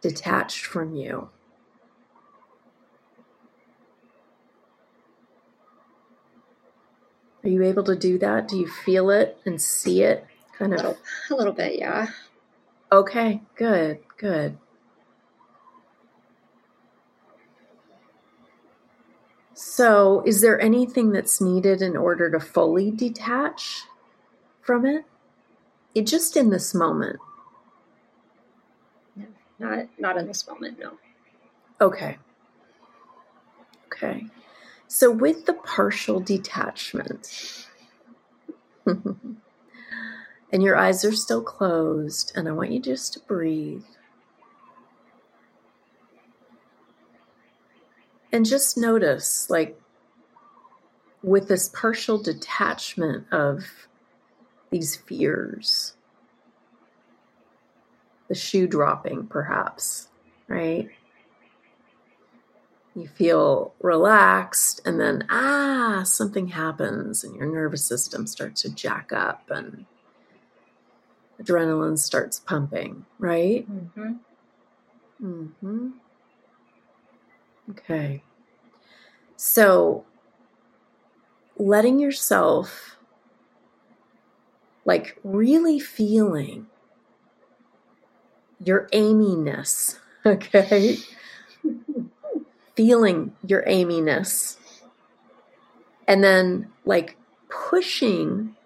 [0.00, 1.28] detached from you.
[7.44, 8.48] Are you able to do that?
[8.48, 10.26] Do you feel it and see it?
[10.58, 10.82] Kind A of.
[10.82, 10.98] little,
[11.30, 12.08] a little bit, yeah.
[12.90, 14.58] Okay, good, good.
[19.54, 23.82] So, is there anything that's needed in order to fully detach
[24.62, 25.04] from it?
[25.94, 27.18] It just in this moment.
[29.58, 30.92] Not not in this moment, no.
[31.80, 32.18] Okay.
[33.86, 34.26] Okay.
[34.86, 37.66] So, with the partial detachment,
[40.50, 43.84] and your eyes are still closed, and I want you just to breathe.
[48.32, 49.80] And just notice, like,
[51.22, 53.88] with this partial detachment of
[54.70, 55.94] these fears,
[58.28, 60.08] the shoe dropping, perhaps,
[60.46, 60.90] right?
[62.94, 69.12] You feel relaxed, and then, ah, something happens, and your nervous system starts to jack
[69.12, 69.86] up, and
[71.40, 73.66] adrenaline starts pumping, right?
[73.70, 74.12] Mm-hmm.
[75.24, 75.88] Mm-hmm.
[77.70, 78.22] Okay.
[79.36, 80.04] So
[81.56, 82.96] letting yourself
[84.84, 86.66] like really feeling
[88.64, 90.96] your Amy-ness, okay?
[92.74, 94.56] feeling your Amy-ness.
[96.06, 97.16] And then like
[97.50, 98.56] pushing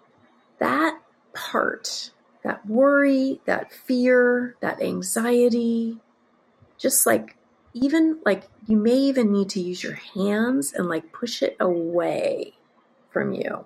[0.59, 0.99] that
[1.33, 2.11] part,
[2.43, 5.97] that worry, that fear, that anxiety,
[6.77, 7.37] just like
[7.73, 12.53] even like you may even need to use your hands and like push it away
[13.11, 13.65] from you.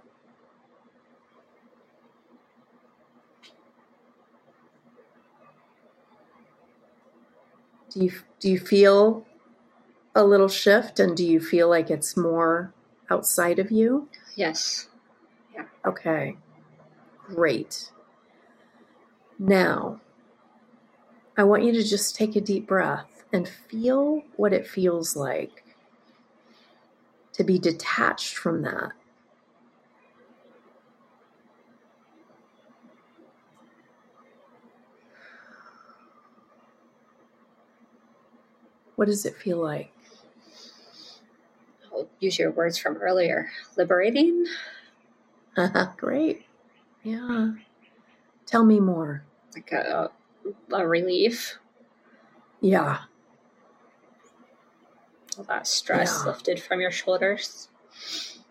[7.92, 9.26] Do you do you feel
[10.16, 12.74] a little shift and do you feel like it's more
[13.10, 14.10] outside of you?
[14.36, 14.90] Yes.
[15.54, 15.66] Yeah.
[15.86, 16.38] Okay.
[17.26, 17.92] Great.
[19.40, 20.02] Now,
[21.38, 25.64] I want you to just take a deep breath and feel what it feels like
[27.34, 28.94] to be detached from that.
[38.96, 39.94] What does it feel like?
[41.92, 43.52] I'll use your words from earlier.
[43.76, 44.48] Liberating?
[45.98, 46.46] Great.
[47.04, 47.52] Yeah.
[48.48, 49.24] Tell me more.
[49.54, 50.10] Like a,
[50.74, 51.58] a relief.
[52.62, 53.00] Yeah.
[55.38, 56.32] All that stress Yeah.
[56.32, 57.68] lifted from your shoulders.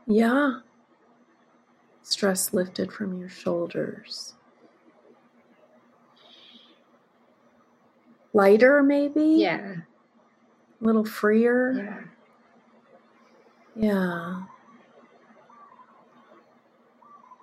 [0.07, 0.61] Yeah.
[2.03, 4.35] Stress lifted from your shoulders.
[8.33, 9.25] Lighter, maybe?
[9.25, 9.77] Yeah.
[10.81, 11.73] A little freer?
[13.75, 13.85] Yeah.
[13.85, 14.43] Yeah.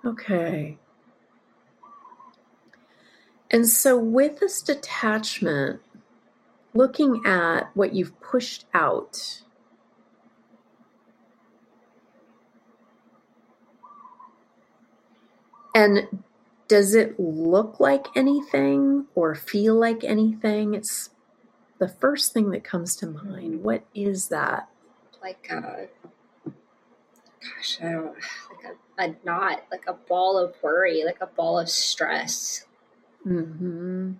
[0.08, 0.78] Okay.
[3.54, 5.80] And so, with this detachment,
[6.74, 9.42] looking at what you've pushed out,
[15.72, 16.24] and
[16.66, 20.74] does it look like anything or feel like anything?
[20.74, 21.10] It's
[21.78, 23.62] the first thing that comes to mind.
[23.62, 24.68] What is that?
[25.22, 25.86] Like a,
[26.44, 28.64] gosh, I don't, like
[28.98, 32.66] a, a knot, like a ball of worry, like a ball of stress.
[33.24, 34.12] Hmm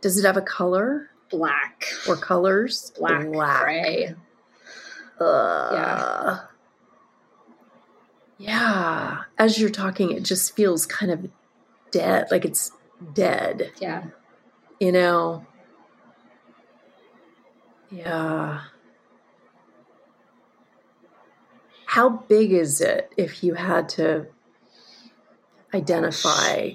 [0.00, 1.84] Does it have a color Black.
[2.08, 2.92] or colors?
[2.98, 4.14] Black, gray.
[5.20, 5.72] Ugh.
[5.72, 6.38] Yeah.
[8.38, 9.16] Yeah.
[9.36, 11.28] As you're talking, it just feels kind of
[11.90, 12.70] dead, like it's
[13.12, 14.04] dead, Yeah.
[14.78, 15.44] you know?
[17.90, 18.60] Yeah.
[21.86, 24.26] How big is it if you had to
[25.74, 26.70] identify?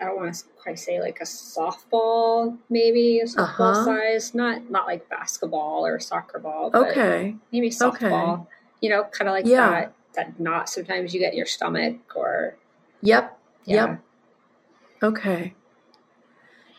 [0.00, 3.84] I don't want to quite say like a softball, maybe a softball Uh-huh.
[3.84, 7.36] size, not not like basketball or soccer ball, Okay.
[7.52, 8.06] maybe Okay.
[8.10, 8.46] softball.
[8.80, 9.70] You know, kind of like Yeah.
[9.70, 10.68] that that knot.
[10.68, 12.56] Sometimes you get in your stomach, or
[13.02, 13.38] Yep.
[13.64, 14.00] yeah, Yep.
[15.02, 15.54] Okay.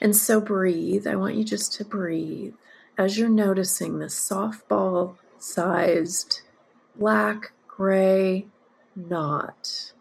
[0.02, 1.06] And so breathe.
[1.08, 2.56] I want you just to breathe
[2.98, 6.42] as you're noticing this softball sized
[6.96, 8.48] black gray
[8.96, 9.94] knot.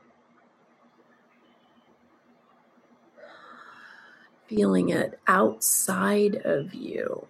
[4.51, 7.29] feeling it outside of you.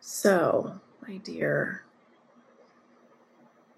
[0.00, 1.84] So, my dear,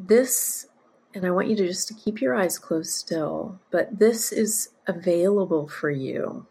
[0.07, 0.67] this,
[1.15, 4.71] and I want you to just to keep your eyes closed still, but this is
[4.87, 6.47] available for you.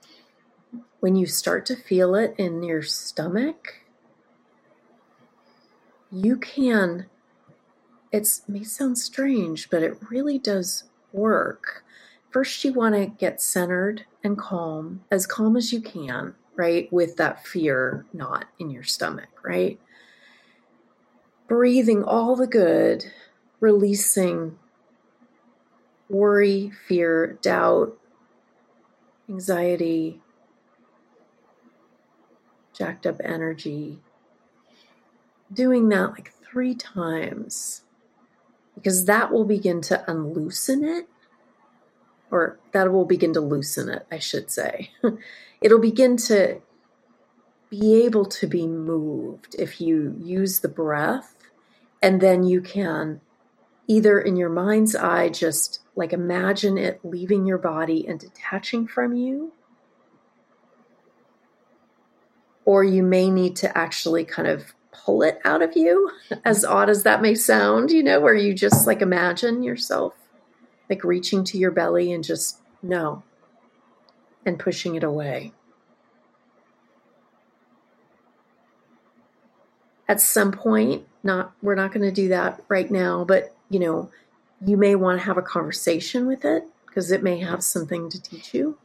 [0.99, 3.82] When you start to feel it in your stomach,
[6.12, 7.08] you can,
[8.12, 11.84] it may sound strange, but it really does work.
[12.30, 16.91] First, you want to get centered and calm, as calm as you can, right?
[16.91, 19.80] With that fear not in your stomach, right?
[21.47, 23.06] Breathing all the good,
[23.62, 24.59] releasing
[26.09, 27.97] worry, fear, doubt,
[29.30, 30.20] anxiety,
[32.74, 33.99] jacked up energy.
[35.53, 37.84] Doing that like three times
[38.76, 41.07] because that will begin to unloosen it,
[42.32, 44.91] or that will begin to loosen it, I should say.
[45.62, 46.62] It'll begin to
[47.70, 51.36] be able to be moved if you use the breath,
[52.01, 53.22] and then you can
[53.88, 59.14] either in your mind's eye just like imagine it leaving your body and detaching from
[59.14, 59.52] you.
[62.64, 66.12] Or you may need to actually kind of pull it out of you,
[66.46, 70.14] as odd as that may sound, you know, where you just like imagine yourself
[70.90, 73.24] like reaching to your belly and just no
[74.46, 75.54] and pushing it away.
[80.08, 84.11] At some point, not we're not going to do that right now, but you know,
[84.63, 88.22] you may want to have a conversation with it because it may have something to
[88.22, 88.78] teach you.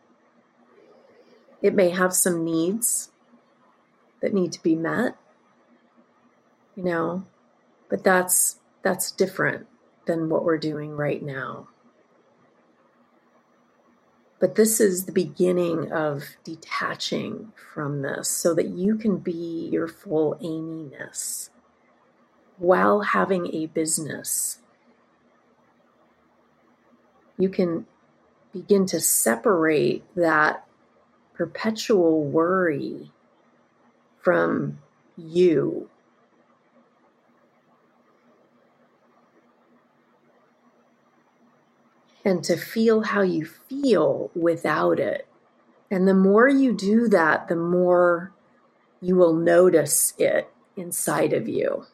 [1.61, 3.11] It may have some needs
[4.20, 5.16] that need to be met
[6.76, 7.24] you know
[7.89, 9.66] but that's that's different
[10.07, 11.68] than what we're doing right now
[14.39, 19.89] but this is the beginning of detaching from this so that you can be your
[19.89, 21.51] full Amy-ness
[22.59, 24.59] while having a business.
[27.39, 27.87] You can
[28.53, 30.64] begin to separate that
[31.34, 33.11] perpetual worry
[34.18, 34.78] from
[35.16, 35.91] you
[42.24, 45.28] and to feel how you feel without it.
[45.91, 48.32] And the more you do that, the more
[49.01, 51.87] you will notice it inside of you.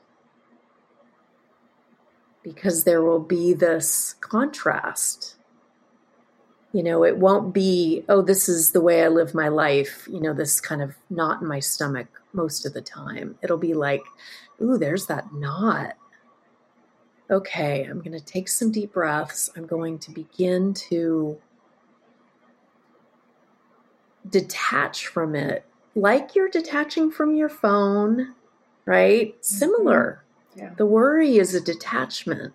[2.43, 5.37] Because there will be this contrast.
[6.73, 10.21] You know, it won't be, oh, this is the way I live my life, you
[10.21, 13.37] know, this kind of knot in my stomach most of the time.
[13.43, 14.03] It'll be like,
[14.61, 15.97] ooh, there's that knot
[17.33, 19.51] okay, I'm going to take some deep breaths.
[19.57, 21.39] I'm going to begin to
[24.29, 25.65] detach from it,
[25.95, 28.35] like you're detaching from your phone,
[28.85, 29.29] right?
[29.29, 29.43] Mm-hmm.
[29.43, 30.25] Similar.
[30.77, 32.53] The worry is a detachment.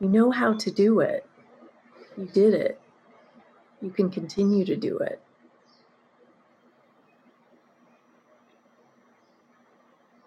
[0.00, 1.26] You know how to do it.
[2.16, 2.80] You did it.
[3.80, 5.20] You can continue to do it.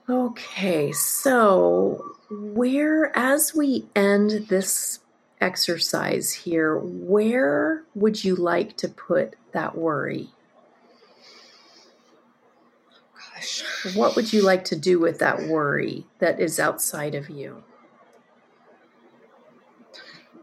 [0.10, 5.00] Okay, so where, as we end this
[5.42, 10.30] exercise here, where would you like to put that worry?
[13.38, 13.96] Gosh.
[13.96, 17.64] What would you like to do with that worry that is outside of you?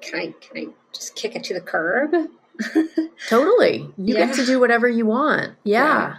[0.00, 2.14] Can I, can I just kick it to the curb?
[3.28, 3.88] totally.
[3.96, 4.26] You yeah.
[4.26, 5.54] get to do whatever you want.
[5.64, 5.84] Yeah.
[5.84, 6.16] yeah.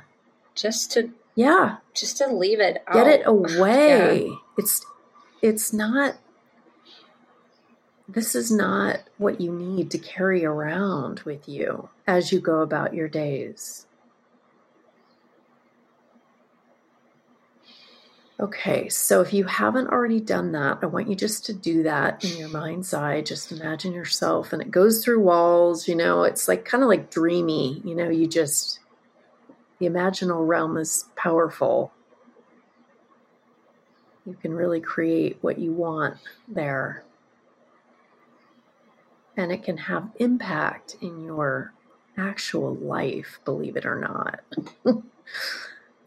[0.55, 1.77] Just to yeah.
[1.93, 2.93] Just to leave it out.
[2.93, 4.27] Get it away.
[4.27, 4.35] Yeah.
[4.57, 4.85] It's
[5.41, 6.15] it's not
[8.07, 12.93] this is not what you need to carry around with you as you go about
[12.93, 13.87] your days.
[18.37, 22.25] Okay, so if you haven't already done that, I want you just to do that
[22.25, 23.21] in your mind's eye.
[23.21, 27.09] Just imagine yourself, and it goes through walls, you know, it's like kind of like
[27.09, 28.79] dreamy, you know, you just
[29.79, 31.93] the imaginal realm is powerful.
[34.25, 36.17] You can really create what you want
[36.47, 37.03] there.
[39.37, 41.73] And it can have impact in your
[42.17, 44.39] actual life, believe it or not.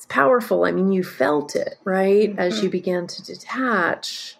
[0.09, 0.65] powerful.
[0.65, 2.31] I mean, you felt it, right?
[2.31, 2.39] Mm-hmm.
[2.39, 4.37] As you began to detach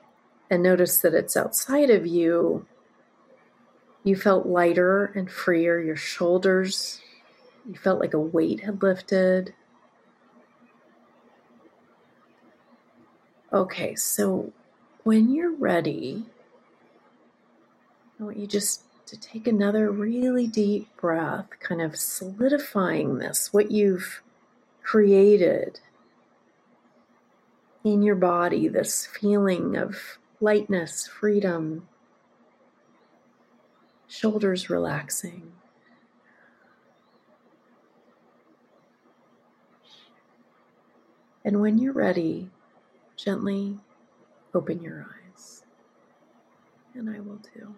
[0.51, 2.67] and notice that it's outside of you,
[4.05, 5.81] you felt lighter and freer.
[5.81, 7.01] Your shoulders
[7.69, 9.53] you felt like a weight had lifted.
[13.53, 14.53] Okay, so
[15.05, 16.25] when you're ready,
[18.19, 23.71] I want you just to take another really deep breath, kind of solidifying this, what
[23.71, 24.23] you've
[24.89, 25.81] created.
[27.85, 31.89] in your body this feeling of lightness, freedom,
[34.07, 35.53] shoulders relaxing.
[41.45, 42.51] And when you're ready,
[43.17, 43.79] gently
[44.55, 45.65] open your eyes.
[46.95, 47.75] And I will too.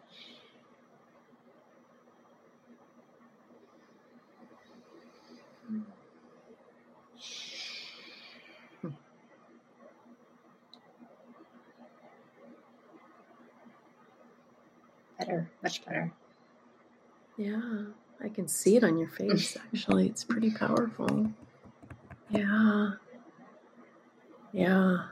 [15.30, 16.12] Better, much better.
[17.36, 17.82] Yeah,
[18.20, 20.08] I can see it on your face actually.
[20.08, 21.30] It's pretty powerful.
[22.30, 22.94] Yeah.
[24.52, 25.04] Yeah.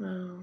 [0.00, 0.38] Wow.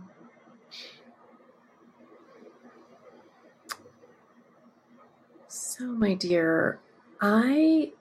[5.48, 6.80] So, my dear,
[7.20, 7.94] I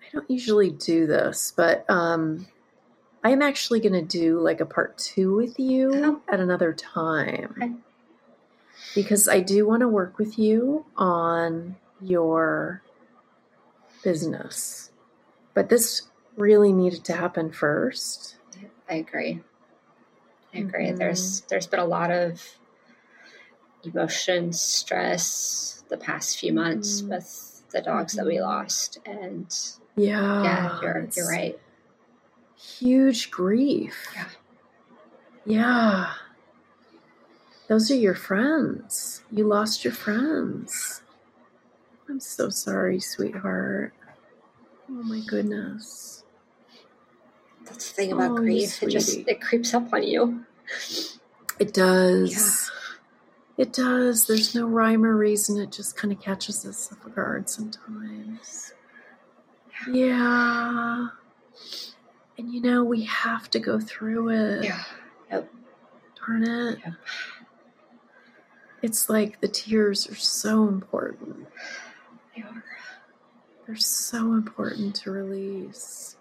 [0.00, 2.46] I don't usually do this, but um
[3.26, 6.22] I'm actually going to do like a part 2 with you Oh.
[6.32, 7.54] at another time.
[7.60, 7.72] Okay.
[8.94, 12.82] Because I do want to work with you on your
[14.04, 14.90] business.
[15.54, 16.02] But this
[16.36, 18.36] really needed to happen first.
[18.88, 19.42] I agree.
[20.54, 20.86] I agree.
[20.86, 20.98] Mhm.
[20.98, 22.56] There's there's been a lot of
[23.82, 27.08] emotion, stress the past few months Mhm.
[27.08, 28.42] with the dogs that we Mhm.
[28.42, 29.46] lost, and
[29.96, 30.42] Yeah.
[30.44, 31.58] yeah, you're it's you're right.
[32.66, 34.08] Huge grief.
[34.14, 34.28] Yeah.
[35.46, 36.12] Yeah.
[37.68, 39.22] Those are your friends.
[39.30, 41.02] You lost your friends.
[42.08, 43.94] I'm so sorry, sweetheart.
[44.88, 46.24] Oh my goodness.
[47.64, 50.44] That's the thing about Oh, grief; it just it creeps up on you.
[51.58, 52.70] It does.
[53.56, 54.26] It does.
[54.26, 55.58] There's no rhyme or reason.
[55.60, 58.72] It just kind of catches us off guard sometimes.
[59.92, 61.08] Yeah.
[62.38, 64.64] And you know, we have to go through it.
[64.64, 64.82] Yeah.
[65.30, 65.52] Yep.
[66.18, 66.78] Darn it.
[66.84, 66.94] Yep.
[68.82, 71.46] It's like the tears are so important.
[72.34, 72.64] They are.
[73.66, 76.16] They're so important to release.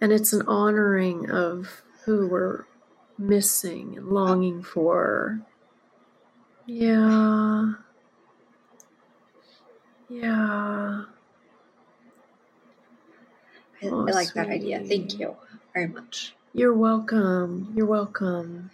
[0.00, 2.64] And it's an honoring of who we're
[3.18, 5.40] missing and longing for.
[6.66, 7.72] Yeah.
[10.08, 11.04] Yeah.
[13.82, 14.80] I, Oh, I like that idea.
[14.80, 15.36] Thank you
[15.72, 16.34] very much.
[16.52, 17.72] You're welcome.
[17.76, 18.70] You're welcome.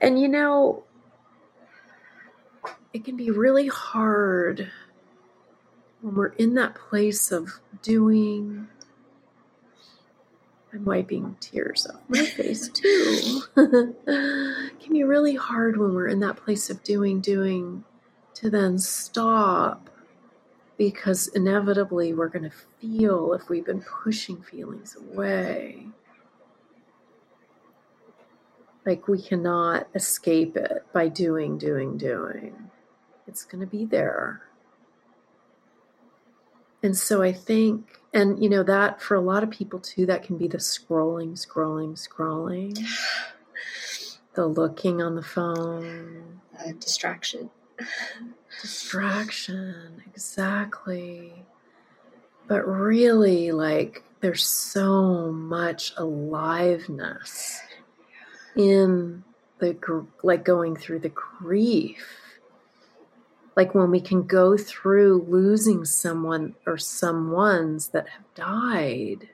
[0.00, 0.84] And you know,
[2.92, 4.70] it can be really hard
[6.00, 8.68] when we're in that place of doing.
[10.72, 13.42] I'm wiping tears off my face too.
[13.56, 17.84] it can be really hard when we're in that place of doing, doing,
[18.34, 19.90] to then stop
[20.80, 25.88] because inevitably we're going to feel if we've been pushing feelings away.
[28.86, 32.70] Like we cannot escape it by doing, doing, doing.
[33.28, 34.40] It's going to be there.
[36.82, 40.22] And so I think, and you know, that for a lot of people too, that
[40.22, 42.82] can be the scrolling, scrolling, scrolling,
[44.32, 47.50] the looking on the phone, Uh, distraction.
[48.60, 51.44] distraction exactly.
[52.46, 57.60] But really like there's so much aliveness
[58.56, 59.24] in
[59.58, 62.06] the like going through the grief.
[63.56, 69.28] Like when we can go through losing someone or someones that have died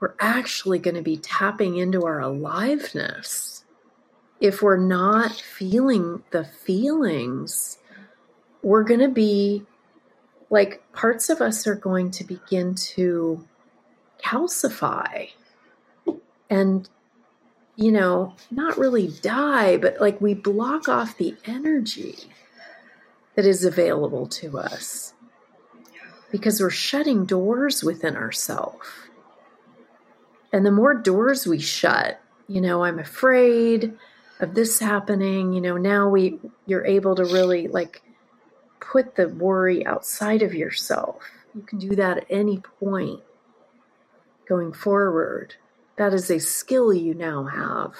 [0.00, 3.64] we're actually going to be tapping into our aliveness
[4.40, 7.78] if we're not feeling the feelings,
[8.62, 9.64] we're going to be
[10.50, 13.46] like parts of us are going to begin to
[14.24, 15.28] calcify
[16.48, 16.88] and,
[17.76, 22.16] you know, not really die, but like we block off the energy
[23.34, 25.12] that is available to us
[26.30, 28.86] because we're shutting doors within ourselves.
[30.52, 33.94] And the more doors we shut, you know, I'm afraid
[34.40, 38.02] of this happening you know now we you're able to really like
[38.80, 41.16] put the worry outside of yourself
[41.54, 43.20] you can do that at any point
[44.48, 45.54] going forward
[45.96, 47.92] that is a skill you now have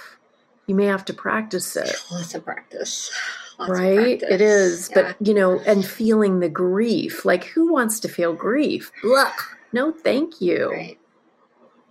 [0.66, 3.10] you may have to practice it Lots of practice.
[3.58, 4.28] Lots of right practice.
[4.34, 5.02] it is Yeah.
[5.18, 9.32] but you know and feeling the grief like who wants to feel grief Blah.
[9.72, 10.98] no thank you right.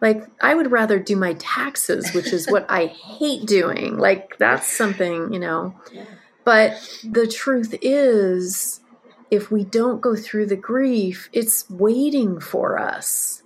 [0.02, 4.68] Like i would rather do my taxes which is what i hate doing like that's
[4.68, 6.06] something you know Yeah.
[6.43, 8.82] but the truth is
[9.30, 13.43] if we don't go through the grief, it's waiting for us.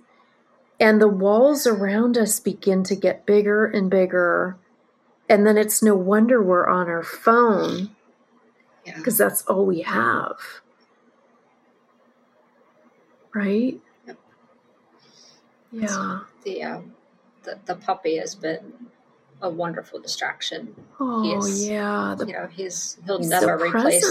[0.78, 4.56] And the walls around us begin to get bigger and bigger.
[5.28, 7.96] And then it's no wonder we're on our phone
[8.84, 9.26] because Yeah.
[9.26, 10.36] that's all we have.
[13.34, 13.80] Right?
[14.06, 14.18] Yep.
[15.72, 16.20] Yeah.
[16.44, 16.94] The, um,
[17.44, 18.72] the the puppy has been
[19.40, 20.74] a wonderful distraction.
[21.00, 22.14] Oh, is- yeah.
[22.18, 24.06] The, you know, he's he'll he's never so replace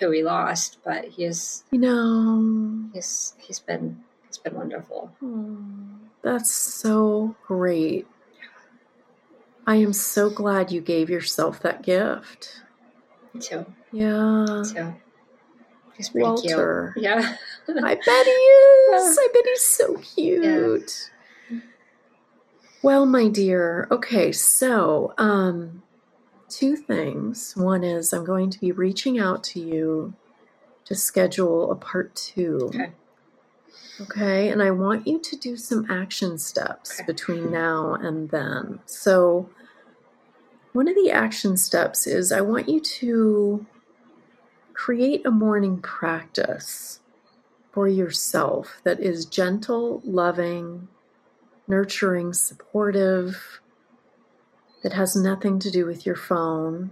[0.00, 5.12] who he lost, but he's you know, he's he's been it's been wonderful.
[5.22, 5.58] oh,
[6.22, 8.06] that's so great.
[9.66, 12.62] I am so glad you gave yourself that gift.
[13.32, 13.64] Me too.
[13.92, 14.62] Yeah.
[14.62, 14.94] So
[15.96, 16.92] he's pretty Walter.
[16.94, 17.04] cute.
[17.04, 17.36] Yeah.
[17.68, 18.30] I bet he
[18.96, 19.18] is.
[19.18, 21.10] I bet he's so cute.
[22.84, 23.88] Well, my dear.
[23.90, 25.82] Okay, so um
[26.50, 27.54] two things.
[27.56, 30.12] One is I'm going to be reaching out to you
[30.84, 32.58] to schedule a part 2.
[32.66, 32.92] Okay.
[34.02, 37.06] Okay, and I want you to do some action steps Okay.
[37.06, 38.80] between now and then.
[38.84, 39.48] So
[40.74, 43.64] one of the action steps is I want you to
[44.74, 47.00] create a morning practice
[47.72, 50.88] for yourself that is gentle, loving,
[51.66, 53.60] nurturing, supportive,
[54.82, 56.90] that has nothing to do with your phone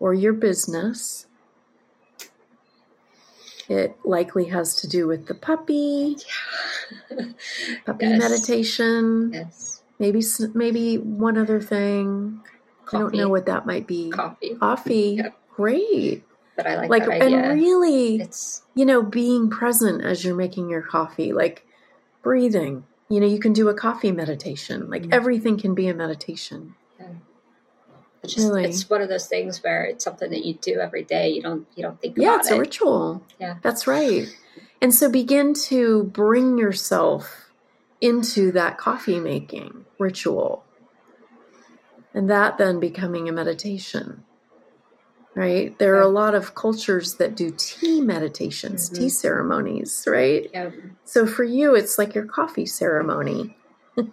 [0.00, 1.26] or your business.
[3.68, 6.16] It likely has to do with the puppy,
[7.86, 8.18] puppy Yes.
[8.20, 9.82] meditation, yes.
[9.98, 10.22] maybe
[10.52, 12.40] maybe one other thing.
[12.92, 14.10] I don't know what that might be.
[14.10, 14.54] coffee.
[14.56, 15.14] Coffee.
[15.22, 15.38] Yep.
[15.56, 16.24] Great.
[16.56, 17.38] But I like, Like that idea.
[17.38, 21.66] and really it's you know, being present as you're making your coffee, like
[22.22, 22.84] breathing.
[23.08, 24.88] You know, you can do a coffee meditation.
[24.88, 25.12] Like Mhm.
[25.12, 26.74] everything can be a meditation.
[28.22, 28.64] it's just Really?
[28.64, 31.28] it's one of those things where it's something that you do every day.
[31.28, 32.26] You don't you don't think about it?
[32.26, 32.54] Yeah, it's it.
[32.54, 33.22] a ritual.
[33.38, 33.56] Yeah.
[33.60, 34.26] That's right.
[34.80, 37.50] And so begin to bring yourself
[38.00, 40.64] into that coffee making ritual.
[42.14, 44.24] And that then becoming a meditation.
[45.34, 45.76] Right?
[45.78, 49.10] There are a lot of cultures that do tea meditations, tea Mhm.
[49.10, 50.48] ceremonies, right?
[50.54, 50.70] Yeah.
[51.04, 53.56] So for you, it's like your coffee ceremony.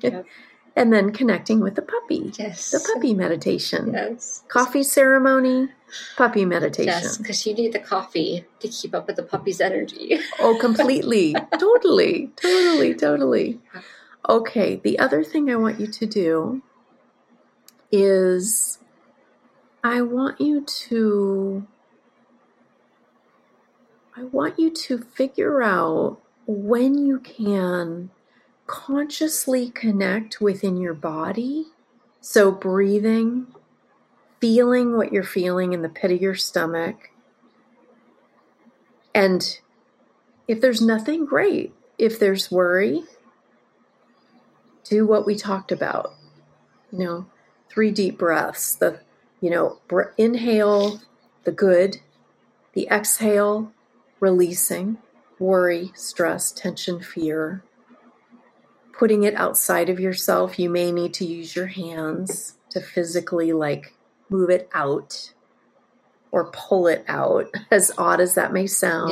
[0.01, 0.25] Yep.
[0.75, 2.71] and then connecting with the puppy, Yes.
[2.71, 3.91] the puppy meditation.
[3.93, 4.41] Yes.
[4.47, 5.69] Coffee ceremony,
[6.17, 6.87] puppy meditation.
[7.03, 10.17] Yes, because you need the coffee to keep up with the puppy's energy.
[10.39, 11.35] Oh, completely.
[11.59, 12.31] totally.
[12.35, 12.95] Totally.
[12.95, 13.59] Totally.
[14.27, 14.77] Okay.
[14.83, 16.61] The other thing I want you to do
[17.91, 18.79] is
[19.83, 21.65] I want you to
[24.15, 28.11] I want you to figure out when you can
[28.67, 31.67] consciously connect within your body.
[32.19, 33.47] So breathing,
[34.39, 37.09] feeling what you're feeling in the pit of your stomach.
[39.15, 39.59] And
[40.47, 41.73] if there's nothing, great.
[41.97, 43.03] If there's worry,
[44.83, 46.13] do what we talked about.
[46.91, 47.25] You know,
[47.69, 48.75] three deep breaths.
[48.75, 48.99] The,
[49.41, 51.01] you know, br- inhale
[51.43, 51.97] the good,
[52.73, 53.73] the exhale,
[54.19, 54.97] releasing
[55.41, 57.63] worry, stress, tension, fear.
[58.97, 60.59] Putting it outside of yourself.
[60.59, 63.95] You may need to use your hands to physically like
[64.29, 65.33] move it out
[66.31, 69.09] or pull it out, as odd as that may sound.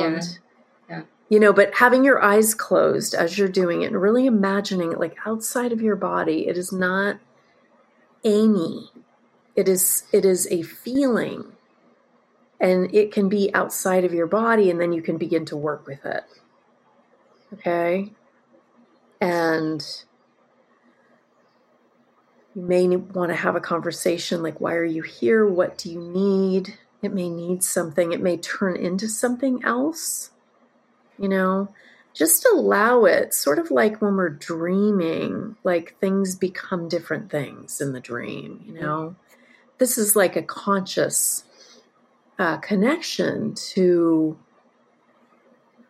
[0.88, 0.96] Yeah.
[0.96, 1.02] Yeah.
[1.28, 5.00] You know, but having your eyes closed as you're doing it and really imagining it
[5.00, 7.18] like outside of your body, it is not
[8.24, 8.90] Amy.
[9.56, 11.52] It is it is a feeling.
[12.60, 15.86] And it can be outside of your body and then you can begin to work
[15.86, 16.24] with it.
[17.54, 18.12] Okay?
[19.20, 19.82] And
[22.54, 25.46] you may want to have a conversation like, why are you here?
[25.46, 26.76] What do you need?
[27.02, 30.30] It may need something, it may turn into something else.
[31.18, 31.72] You know,
[32.12, 37.92] just allow it, sort of like when we're dreaming, like things become different things in
[37.92, 39.16] the dream, you know.
[39.80, 41.44] This is like a conscious
[42.38, 44.38] uh, connection to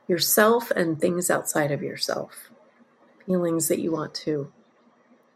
[0.07, 2.51] yourself and things outside of yourself,
[3.27, 4.53] feelings that you want to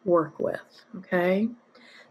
[0.04, 0.60] work with.
[0.98, 1.48] Okay.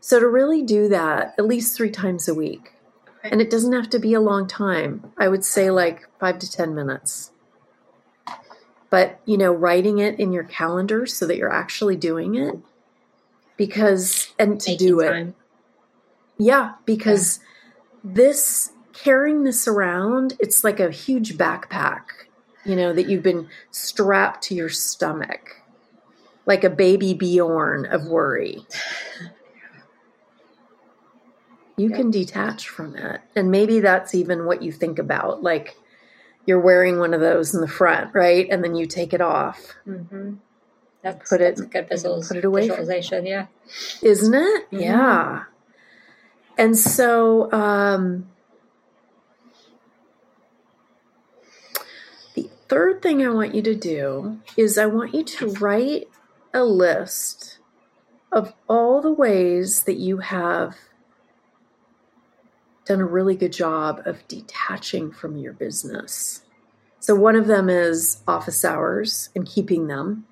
[0.01, 2.73] So, to really do that at least three times a week,
[3.19, 3.29] Okay.
[3.31, 6.51] and it doesn't have to be a long time, I would say like five to
[6.51, 7.31] 10 minutes.
[8.89, 12.55] But, you know, writing it in your calendar so that you're actually doing it
[13.55, 15.09] because, and to Making do it.
[15.09, 15.35] time.
[16.37, 17.39] Yeah, because
[18.03, 22.03] this carrying this around, it's like a huge backpack,
[22.65, 25.61] you know, that you've been strapped to your stomach,
[26.45, 28.65] like a baby Bjorn of worry.
[31.75, 31.95] You Yeah.
[31.97, 33.21] can detach from it.
[33.35, 35.41] And maybe that's even what you think about.
[35.41, 35.75] Like,
[36.45, 38.47] you're wearing one of those in the front, right?
[38.51, 39.73] And then you take it off.
[39.87, 40.33] Mm-hmm.
[41.01, 43.25] That's, Put it- that's good visual, put it away visualization.
[43.25, 43.47] Yeah.
[44.01, 44.71] Isn't it?
[44.71, 44.81] Mhm.
[44.81, 45.43] Yeah.
[46.57, 48.27] And so um
[52.35, 56.07] the third thing I want you to do is I want you to write
[56.53, 57.59] a list
[58.31, 60.75] of all the ways that you have
[62.85, 66.41] done a really good job of detaching from your business.
[66.99, 70.25] So, one of them is office hours and keeping them.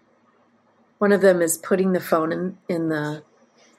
[0.98, 3.24] One of them is putting the phone in, in the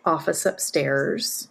[0.04, 1.48] office upstairs.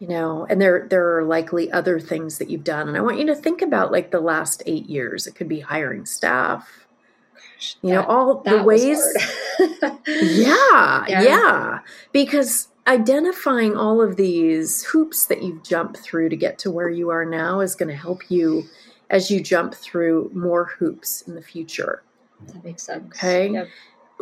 [0.00, 2.88] You know, and there there are likely other things that you've done.
[2.88, 5.26] And I want you to think about like the last eight years.
[5.26, 6.86] It could be hiring staff.
[7.82, 9.00] You know, all the ways
[10.06, 11.22] yeah, Yeah.
[11.22, 11.78] yeah,
[12.12, 17.08] Because identifying all of these hoops that you've jumped through to get to where you
[17.10, 18.64] are now is going to help you
[19.08, 22.02] as you jump through more hoops in the future.
[22.48, 23.06] That makes sense.
[23.16, 23.50] Okay.
[23.50, 23.68] Yep.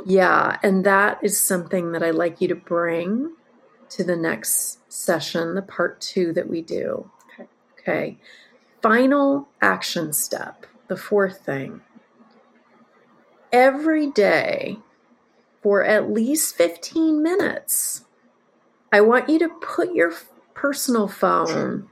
[0.07, 3.33] Yeah, and that is something that I'd like you to bring
[3.91, 7.11] to the next session, the part two that we do.
[7.33, 7.49] Okay.
[7.79, 8.19] Okay.
[8.83, 11.81] Final action step, the fourth thing.
[13.53, 14.79] Every day,
[15.63, 18.05] for at least 15 minutes,
[18.93, 20.13] I want you to put your
[20.55, 21.89] personal phone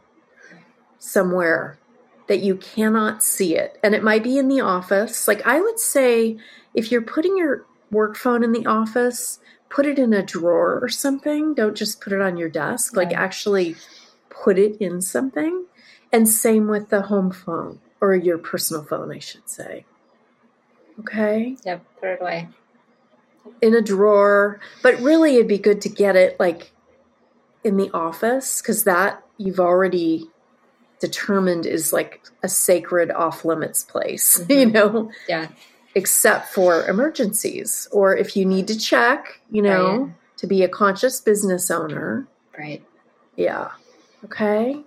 [0.98, 1.78] somewhere
[2.28, 3.78] that you cannot see it.
[3.82, 5.26] And it might be in the office.
[5.26, 6.38] Like I would say,
[6.74, 9.40] if you're putting your work phone in the office,
[9.70, 11.54] put it in a drawer or something.
[11.54, 12.96] Don't just put it on your desk.
[12.96, 13.76] Like actually
[14.28, 15.64] put it in something.
[16.12, 19.84] And same with the home phone or your personal phone, I should say.
[20.98, 21.56] Okay?
[21.64, 21.84] Yep.
[22.00, 22.48] Put it away.
[23.62, 24.60] In a drawer.
[24.82, 26.72] But really, it'd be good to get it like
[27.62, 30.28] in the office because that you've already
[30.98, 34.72] determined is like a sacred off limits place, you Mhm.
[34.72, 35.10] know?
[35.28, 35.48] Yeah.
[35.94, 40.12] Except for emergencies or if you need to check, you know, Right.
[40.36, 42.26] to be a conscious business owner.
[42.58, 42.82] Right.
[43.36, 43.70] Yeah.
[44.24, 44.82] Okay.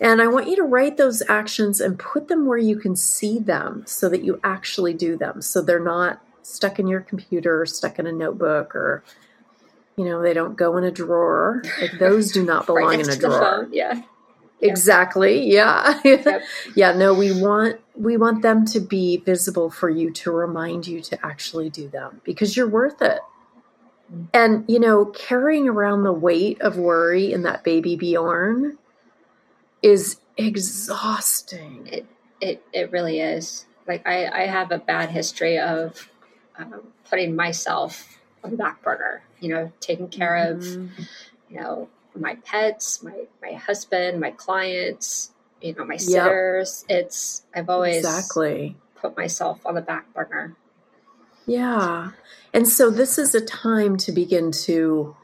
[0.00, 3.38] And I want you to write those actions and put them where you can see
[3.38, 5.42] them so that you actually do them.
[5.42, 9.04] So they're not stuck in your computer or stuck in a notebook or,
[9.96, 11.62] you know, they don't go in a drawer.
[11.80, 13.38] Like those do not belong right in a drawer.
[13.38, 13.72] phone.
[13.72, 14.02] Yeah.
[14.60, 15.50] Exactly.
[15.50, 16.00] Yeah.
[16.04, 16.42] Yep.
[16.74, 21.00] yeah, no, we want we want them to be visible for you to remind you
[21.02, 23.20] to actually do them because you're worth it.
[24.12, 24.26] Mm.
[24.32, 28.78] And you know, carrying around the weight of worry in that baby Bjorn
[29.82, 31.86] is exhausting.
[31.86, 32.06] It
[32.40, 33.66] it it really is.
[33.86, 36.10] Like I I have a bad history of
[36.58, 39.22] um, putting myself on the back burner.
[39.40, 40.90] You know, taking care of Mhm.
[41.50, 41.88] you know
[42.20, 45.32] my pets, my my husband, my clients.
[45.62, 46.00] You know, my Yep.
[46.00, 46.84] sitters.
[46.88, 48.76] It's I've always Exactly.
[49.00, 50.54] put myself on the back burner.
[51.46, 52.10] Yeah.
[52.52, 55.16] And so this is a time to begin to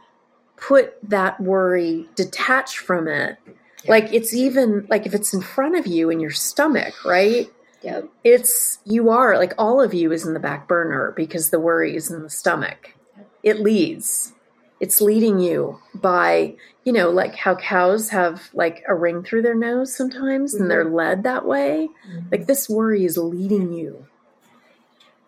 [0.56, 3.36] put that worry, detach from it.
[3.84, 3.90] Yeah.
[3.90, 7.50] Like it's even like if it's in front of you in your stomach, right?
[7.82, 8.08] Yep.
[8.24, 11.94] It's you are like all of you is in the back burner because the worry
[11.94, 12.94] is in the stomach.
[13.42, 14.32] It leads.
[14.80, 16.54] It's leading you by,
[16.84, 20.84] you know, like how cows have like a ring through their nose sometimes and they're
[20.84, 20.94] mm-hmm.
[20.94, 21.88] led that way.
[22.08, 22.28] Mm-hmm.
[22.30, 24.06] Like this worry is leading you.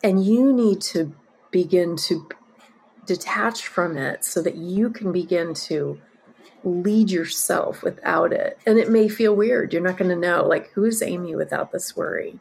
[0.03, 1.15] And you need to
[1.51, 2.29] begin to
[3.07, 6.01] detach from it so that you can begin to
[6.65, 8.59] lead yourself without it.
[8.67, 9.73] And it may feel weird.
[9.73, 12.39] You're not going to know, like, who is Amy without this worry?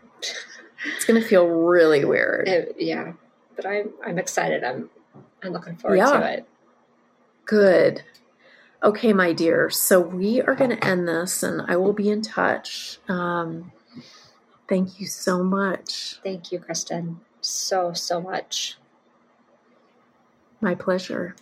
[0.95, 2.47] It's going to feel really weird.
[2.47, 3.13] It- yeah,
[3.55, 4.63] but I'm I'm excited.
[4.63, 4.89] I'm
[5.43, 6.11] I'm looking forward Yeah.
[6.11, 6.47] to it.
[7.45, 8.03] Good.
[8.83, 9.69] Okay, my dear.
[9.69, 12.99] So we are going to end this and I will be in touch.
[13.07, 13.71] Um,
[14.67, 16.19] thank you so much.
[16.21, 18.75] Thank you, Kristin, so so much.
[20.59, 21.35] My pleasure.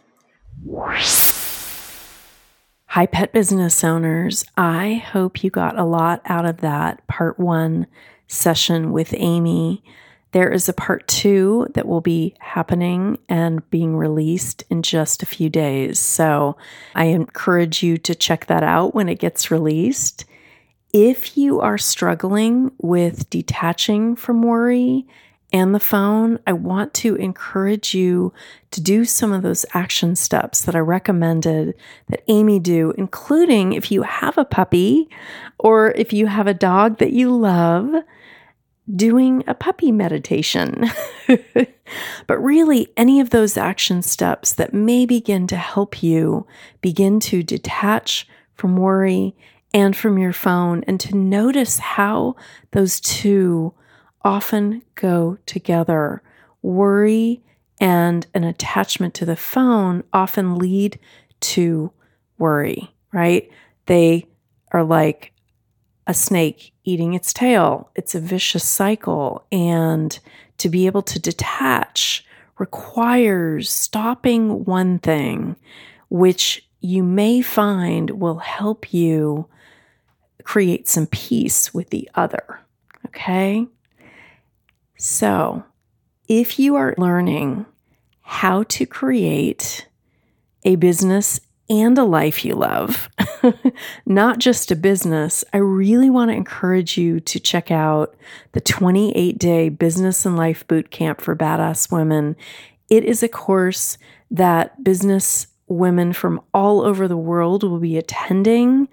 [2.88, 4.46] Hi, pet business owners.
[4.56, 7.88] I hope you got a lot out of that part one
[8.28, 9.84] session with Amy.
[10.32, 15.26] There is a part two that will be happening and being released in just a
[15.26, 16.00] few days.
[16.00, 16.56] So
[16.96, 20.26] I encourage you to check that out when it gets released.
[20.94, 25.06] If you are struggling with detaching from worry
[25.54, 28.34] and the phone, I want to encourage you
[28.72, 31.76] to do some of those action steps that I recommended
[32.08, 35.10] that Amy do, including if you have a puppy
[35.58, 38.04] or if you have a dog that you love,
[38.96, 40.90] doing a puppy meditation.
[42.28, 46.46] but really, any of those action steps that may begin to help you
[46.82, 49.36] begin to detach from worry
[49.74, 52.36] and from your phone, and to notice how
[52.72, 53.74] those two
[54.24, 56.22] often go together.
[56.62, 57.42] Worry
[57.80, 61.00] and an attachment to the phone often lead
[61.40, 61.92] to
[62.38, 63.50] worry, right?
[63.86, 64.28] They
[64.72, 65.31] are like
[66.08, 67.90] a snake eating its tail.
[67.96, 69.46] It's a vicious cycle.
[69.52, 70.18] And
[70.58, 72.26] to be able to detach
[72.58, 75.56] requires stopping one thing,
[76.10, 79.48] which you may find will help you
[80.44, 82.60] create some peace with the other.
[83.08, 83.68] Okay?
[84.98, 85.64] So,
[86.28, 87.66] if you are learning
[88.22, 89.88] how to create
[90.64, 91.40] a business
[91.72, 93.10] and a life you love,
[94.06, 98.14] not just a business, I really want to encourage you to check out
[98.52, 102.36] the 28 day business and life boot camp for badass women.
[102.90, 103.98] It is a course
[104.30, 108.90] that business women from all over the world will be attending,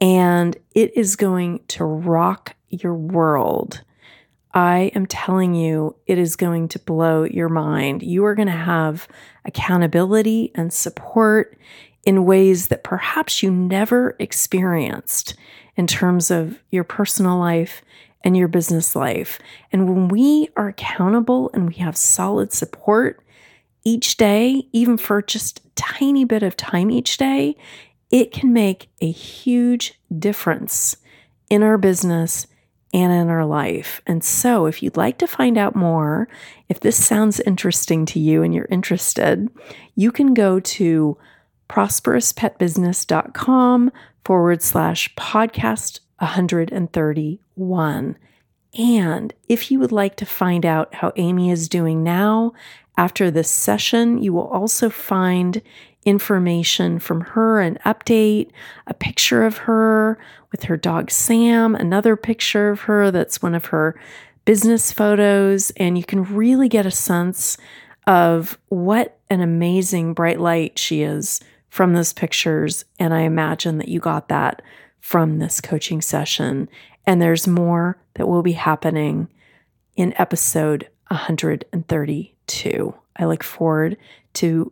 [0.00, 3.82] and it is going to rock your world.
[4.54, 8.02] I am telling you, it is going to blow your mind.
[8.02, 9.08] You are going to have
[9.44, 11.58] accountability and support
[12.04, 15.34] in ways that perhaps you never experienced
[15.76, 17.82] in terms of your personal life
[18.24, 19.38] and your business life.
[19.72, 23.24] And when we are accountable and we have solid support
[23.84, 27.56] each day, even for just a tiny bit of time each day,
[28.10, 30.96] it can make a huge difference
[31.50, 32.46] in our business
[32.92, 34.02] and in our life.
[34.06, 36.28] And so, if you'd like to find out more,
[36.68, 39.48] if this sounds interesting to you and you're interested,
[39.96, 41.16] you can go to
[41.72, 43.92] prosperouspetbusiness.com
[44.24, 48.16] forward slash podcast 131.
[48.78, 52.52] And if you would like to find out how Amy is doing now
[52.98, 55.62] after this session, you will also find
[56.04, 58.50] information from her an update,
[58.86, 60.18] a picture of her
[60.50, 63.98] with her dog Sam, another picture of her that's one of her
[64.44, 65.70] business photos.
[65.78, 67.56] And you can really get a sense
[68.06, 71.40] of what an amazing bright light she is
[71.72, 72.84] from those pictures.
[72.98, 74.60] And I imagine that you got that
[75.00, 76.68] from this coaching session.
[77.06, 79.28] And there's more that will be happening
[79.96, 82.94] in episode 132.
[83.16, 83.96] I look forward
[84.34, 84.70] to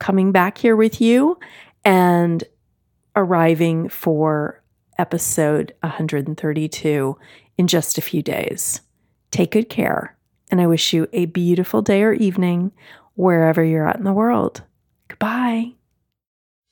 [0.00, 1.38] coming back here with you
[1.84, 2.42] and
[3.14, 4.60] arriving for
[4.98, 7.16] episode 132
[7.58, 8.80] in just a few days.
[9.30, 10.16] Take good care,
[10.50, 12.72] and I wish you a beautiful day or evening
[13.14, 14.64] wherever you're at in the world.
[15.06, 15.74] Goodbye.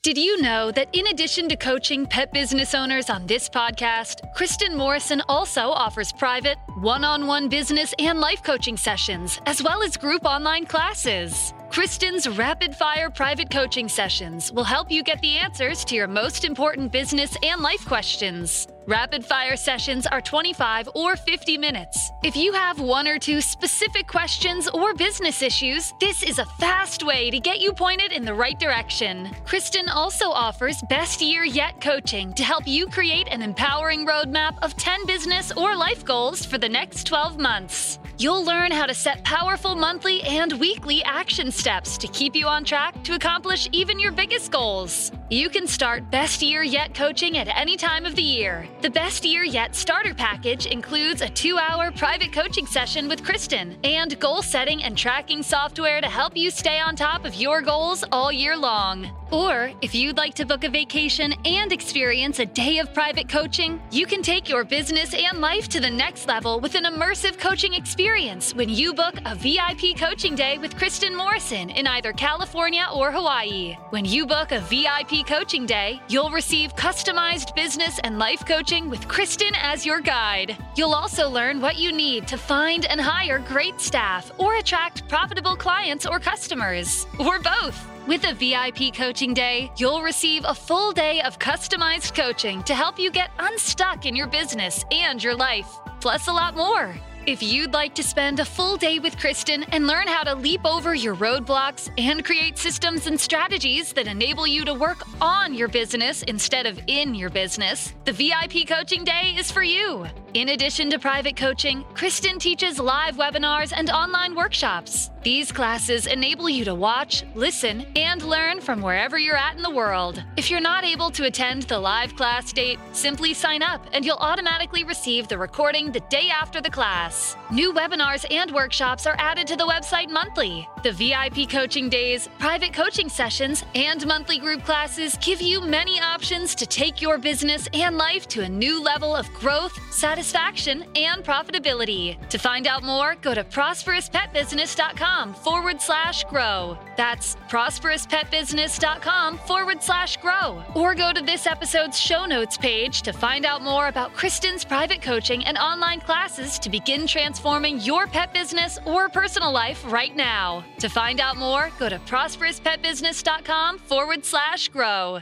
[0.09, 4.74] Did you know that in addition to coaching pet business owners on this podcast, Kristin
[4.74, 9.98] Morrison also offers private, one on one business and life coaching sessions, as well as
[9.98, 11.52] group online classes?
[11.68, 16.46] Kristin's rapid fire private coaching sessions will help you get the answers to your most
[16.46, 18.66] important business and life questions.
[18.89, 22.11] Rapid fire sessions are 25 or 50 minutes.
[22.22, 27.05] If you have one or two specific questions or business issues, this is a fast
[27.05, 29.26] way to get you pointed in the right direction.
[29.45, 34.74] Kristin also offers Best Year Yet coaching to help you create an empowering roadmap of
[34.78, 37.99] 10 business or life goals for the next 12 months.
[38.16, 42.64] You'll learn how to set powerful monthly and weekly action steps to keep you on
[42.64, 45.12] track to accomplish even your biggest goals.
[45.31, 48.66] You can start Best Year Yet coaching at any time of the year.
[48.81, 53.76] The Best Year Yet starter package includes a two hour private coaching session with Kristin
[53.85, 58.05] and goal setting and tracking software to help you stay on top of your goals
[58.11, 59.11] all year long.
[59.31, 63.83] Or if you'd like to book a vacation and experience a day of private coaching,
[63.91, 67.74] you can take your business and life to the next level with an immersive coaching
[67.74, 73.12] experience when you book a VIP coaching day with Kristin Morrison in either California or
[73.12, 73.76] Hawaii.
[73.91, 79.08] When you book a VIP coaching day, you'll receive customized business and life coaching with
[79.08, 80.56] Kristin as your guide.
[80.76, 85.56] You'll also learn what you need to find and hire great staff or attract profitable
[85.56, 87.86] clients or customers, or both.
[88.06, 92.98] With a VIP coaching day, you'll receive a full day of customized coaching to help
[92.98, 95.68] you get unstuck in your business and your life,
[96.00, 96.94] plus a lot more.
[97.29, 100.64] If you'd like to spend a full day with Kristin and learn how to leap
[100.64, 105.68] over your roadblocks and create systems and strategies that enable you to work on your
[105.68, 110.07] business instead of in your business, the VIP Coaching Day is for you.
[110.33, 115.11] In addition to private coaching, Kristin teaches live webinars and online workshops.
[115.22, 119.79] These classes enable you to watch, listen, and learn from wherever you're at in the
[119.83, 120.22] world.
[120.37, 124.16] If you're not able to attend the live class date, simply sign up and you'll
[124.31, 127.17] automatically receive the recording the day after the class.
[127.50, 130.68] New webinars and workshops are added to the website monthly.
[130.82, 136.54] The VIP coaching days, private coaching sessions, and monthly group classes give you many options
[136.54, 142.16] to take your business and life to a new level of growth, satisfaction, and profitability.
[142.28, 146.78] To find out more, go to prosperouspetbusiness.com forward slash grow.
[146.96, 150.62] That's prosperouspetbusiness.com forward slash grow.
[150.74, 155.02] Or go to this episode's show notes page to find out more about Kristin's private
[155.02, 160.64] coaching and online classes to begin transforming your pet business or personal life right now.
[160.78, 165.20] To find out more, go to prosperouspetbusiness.com forward slash grow.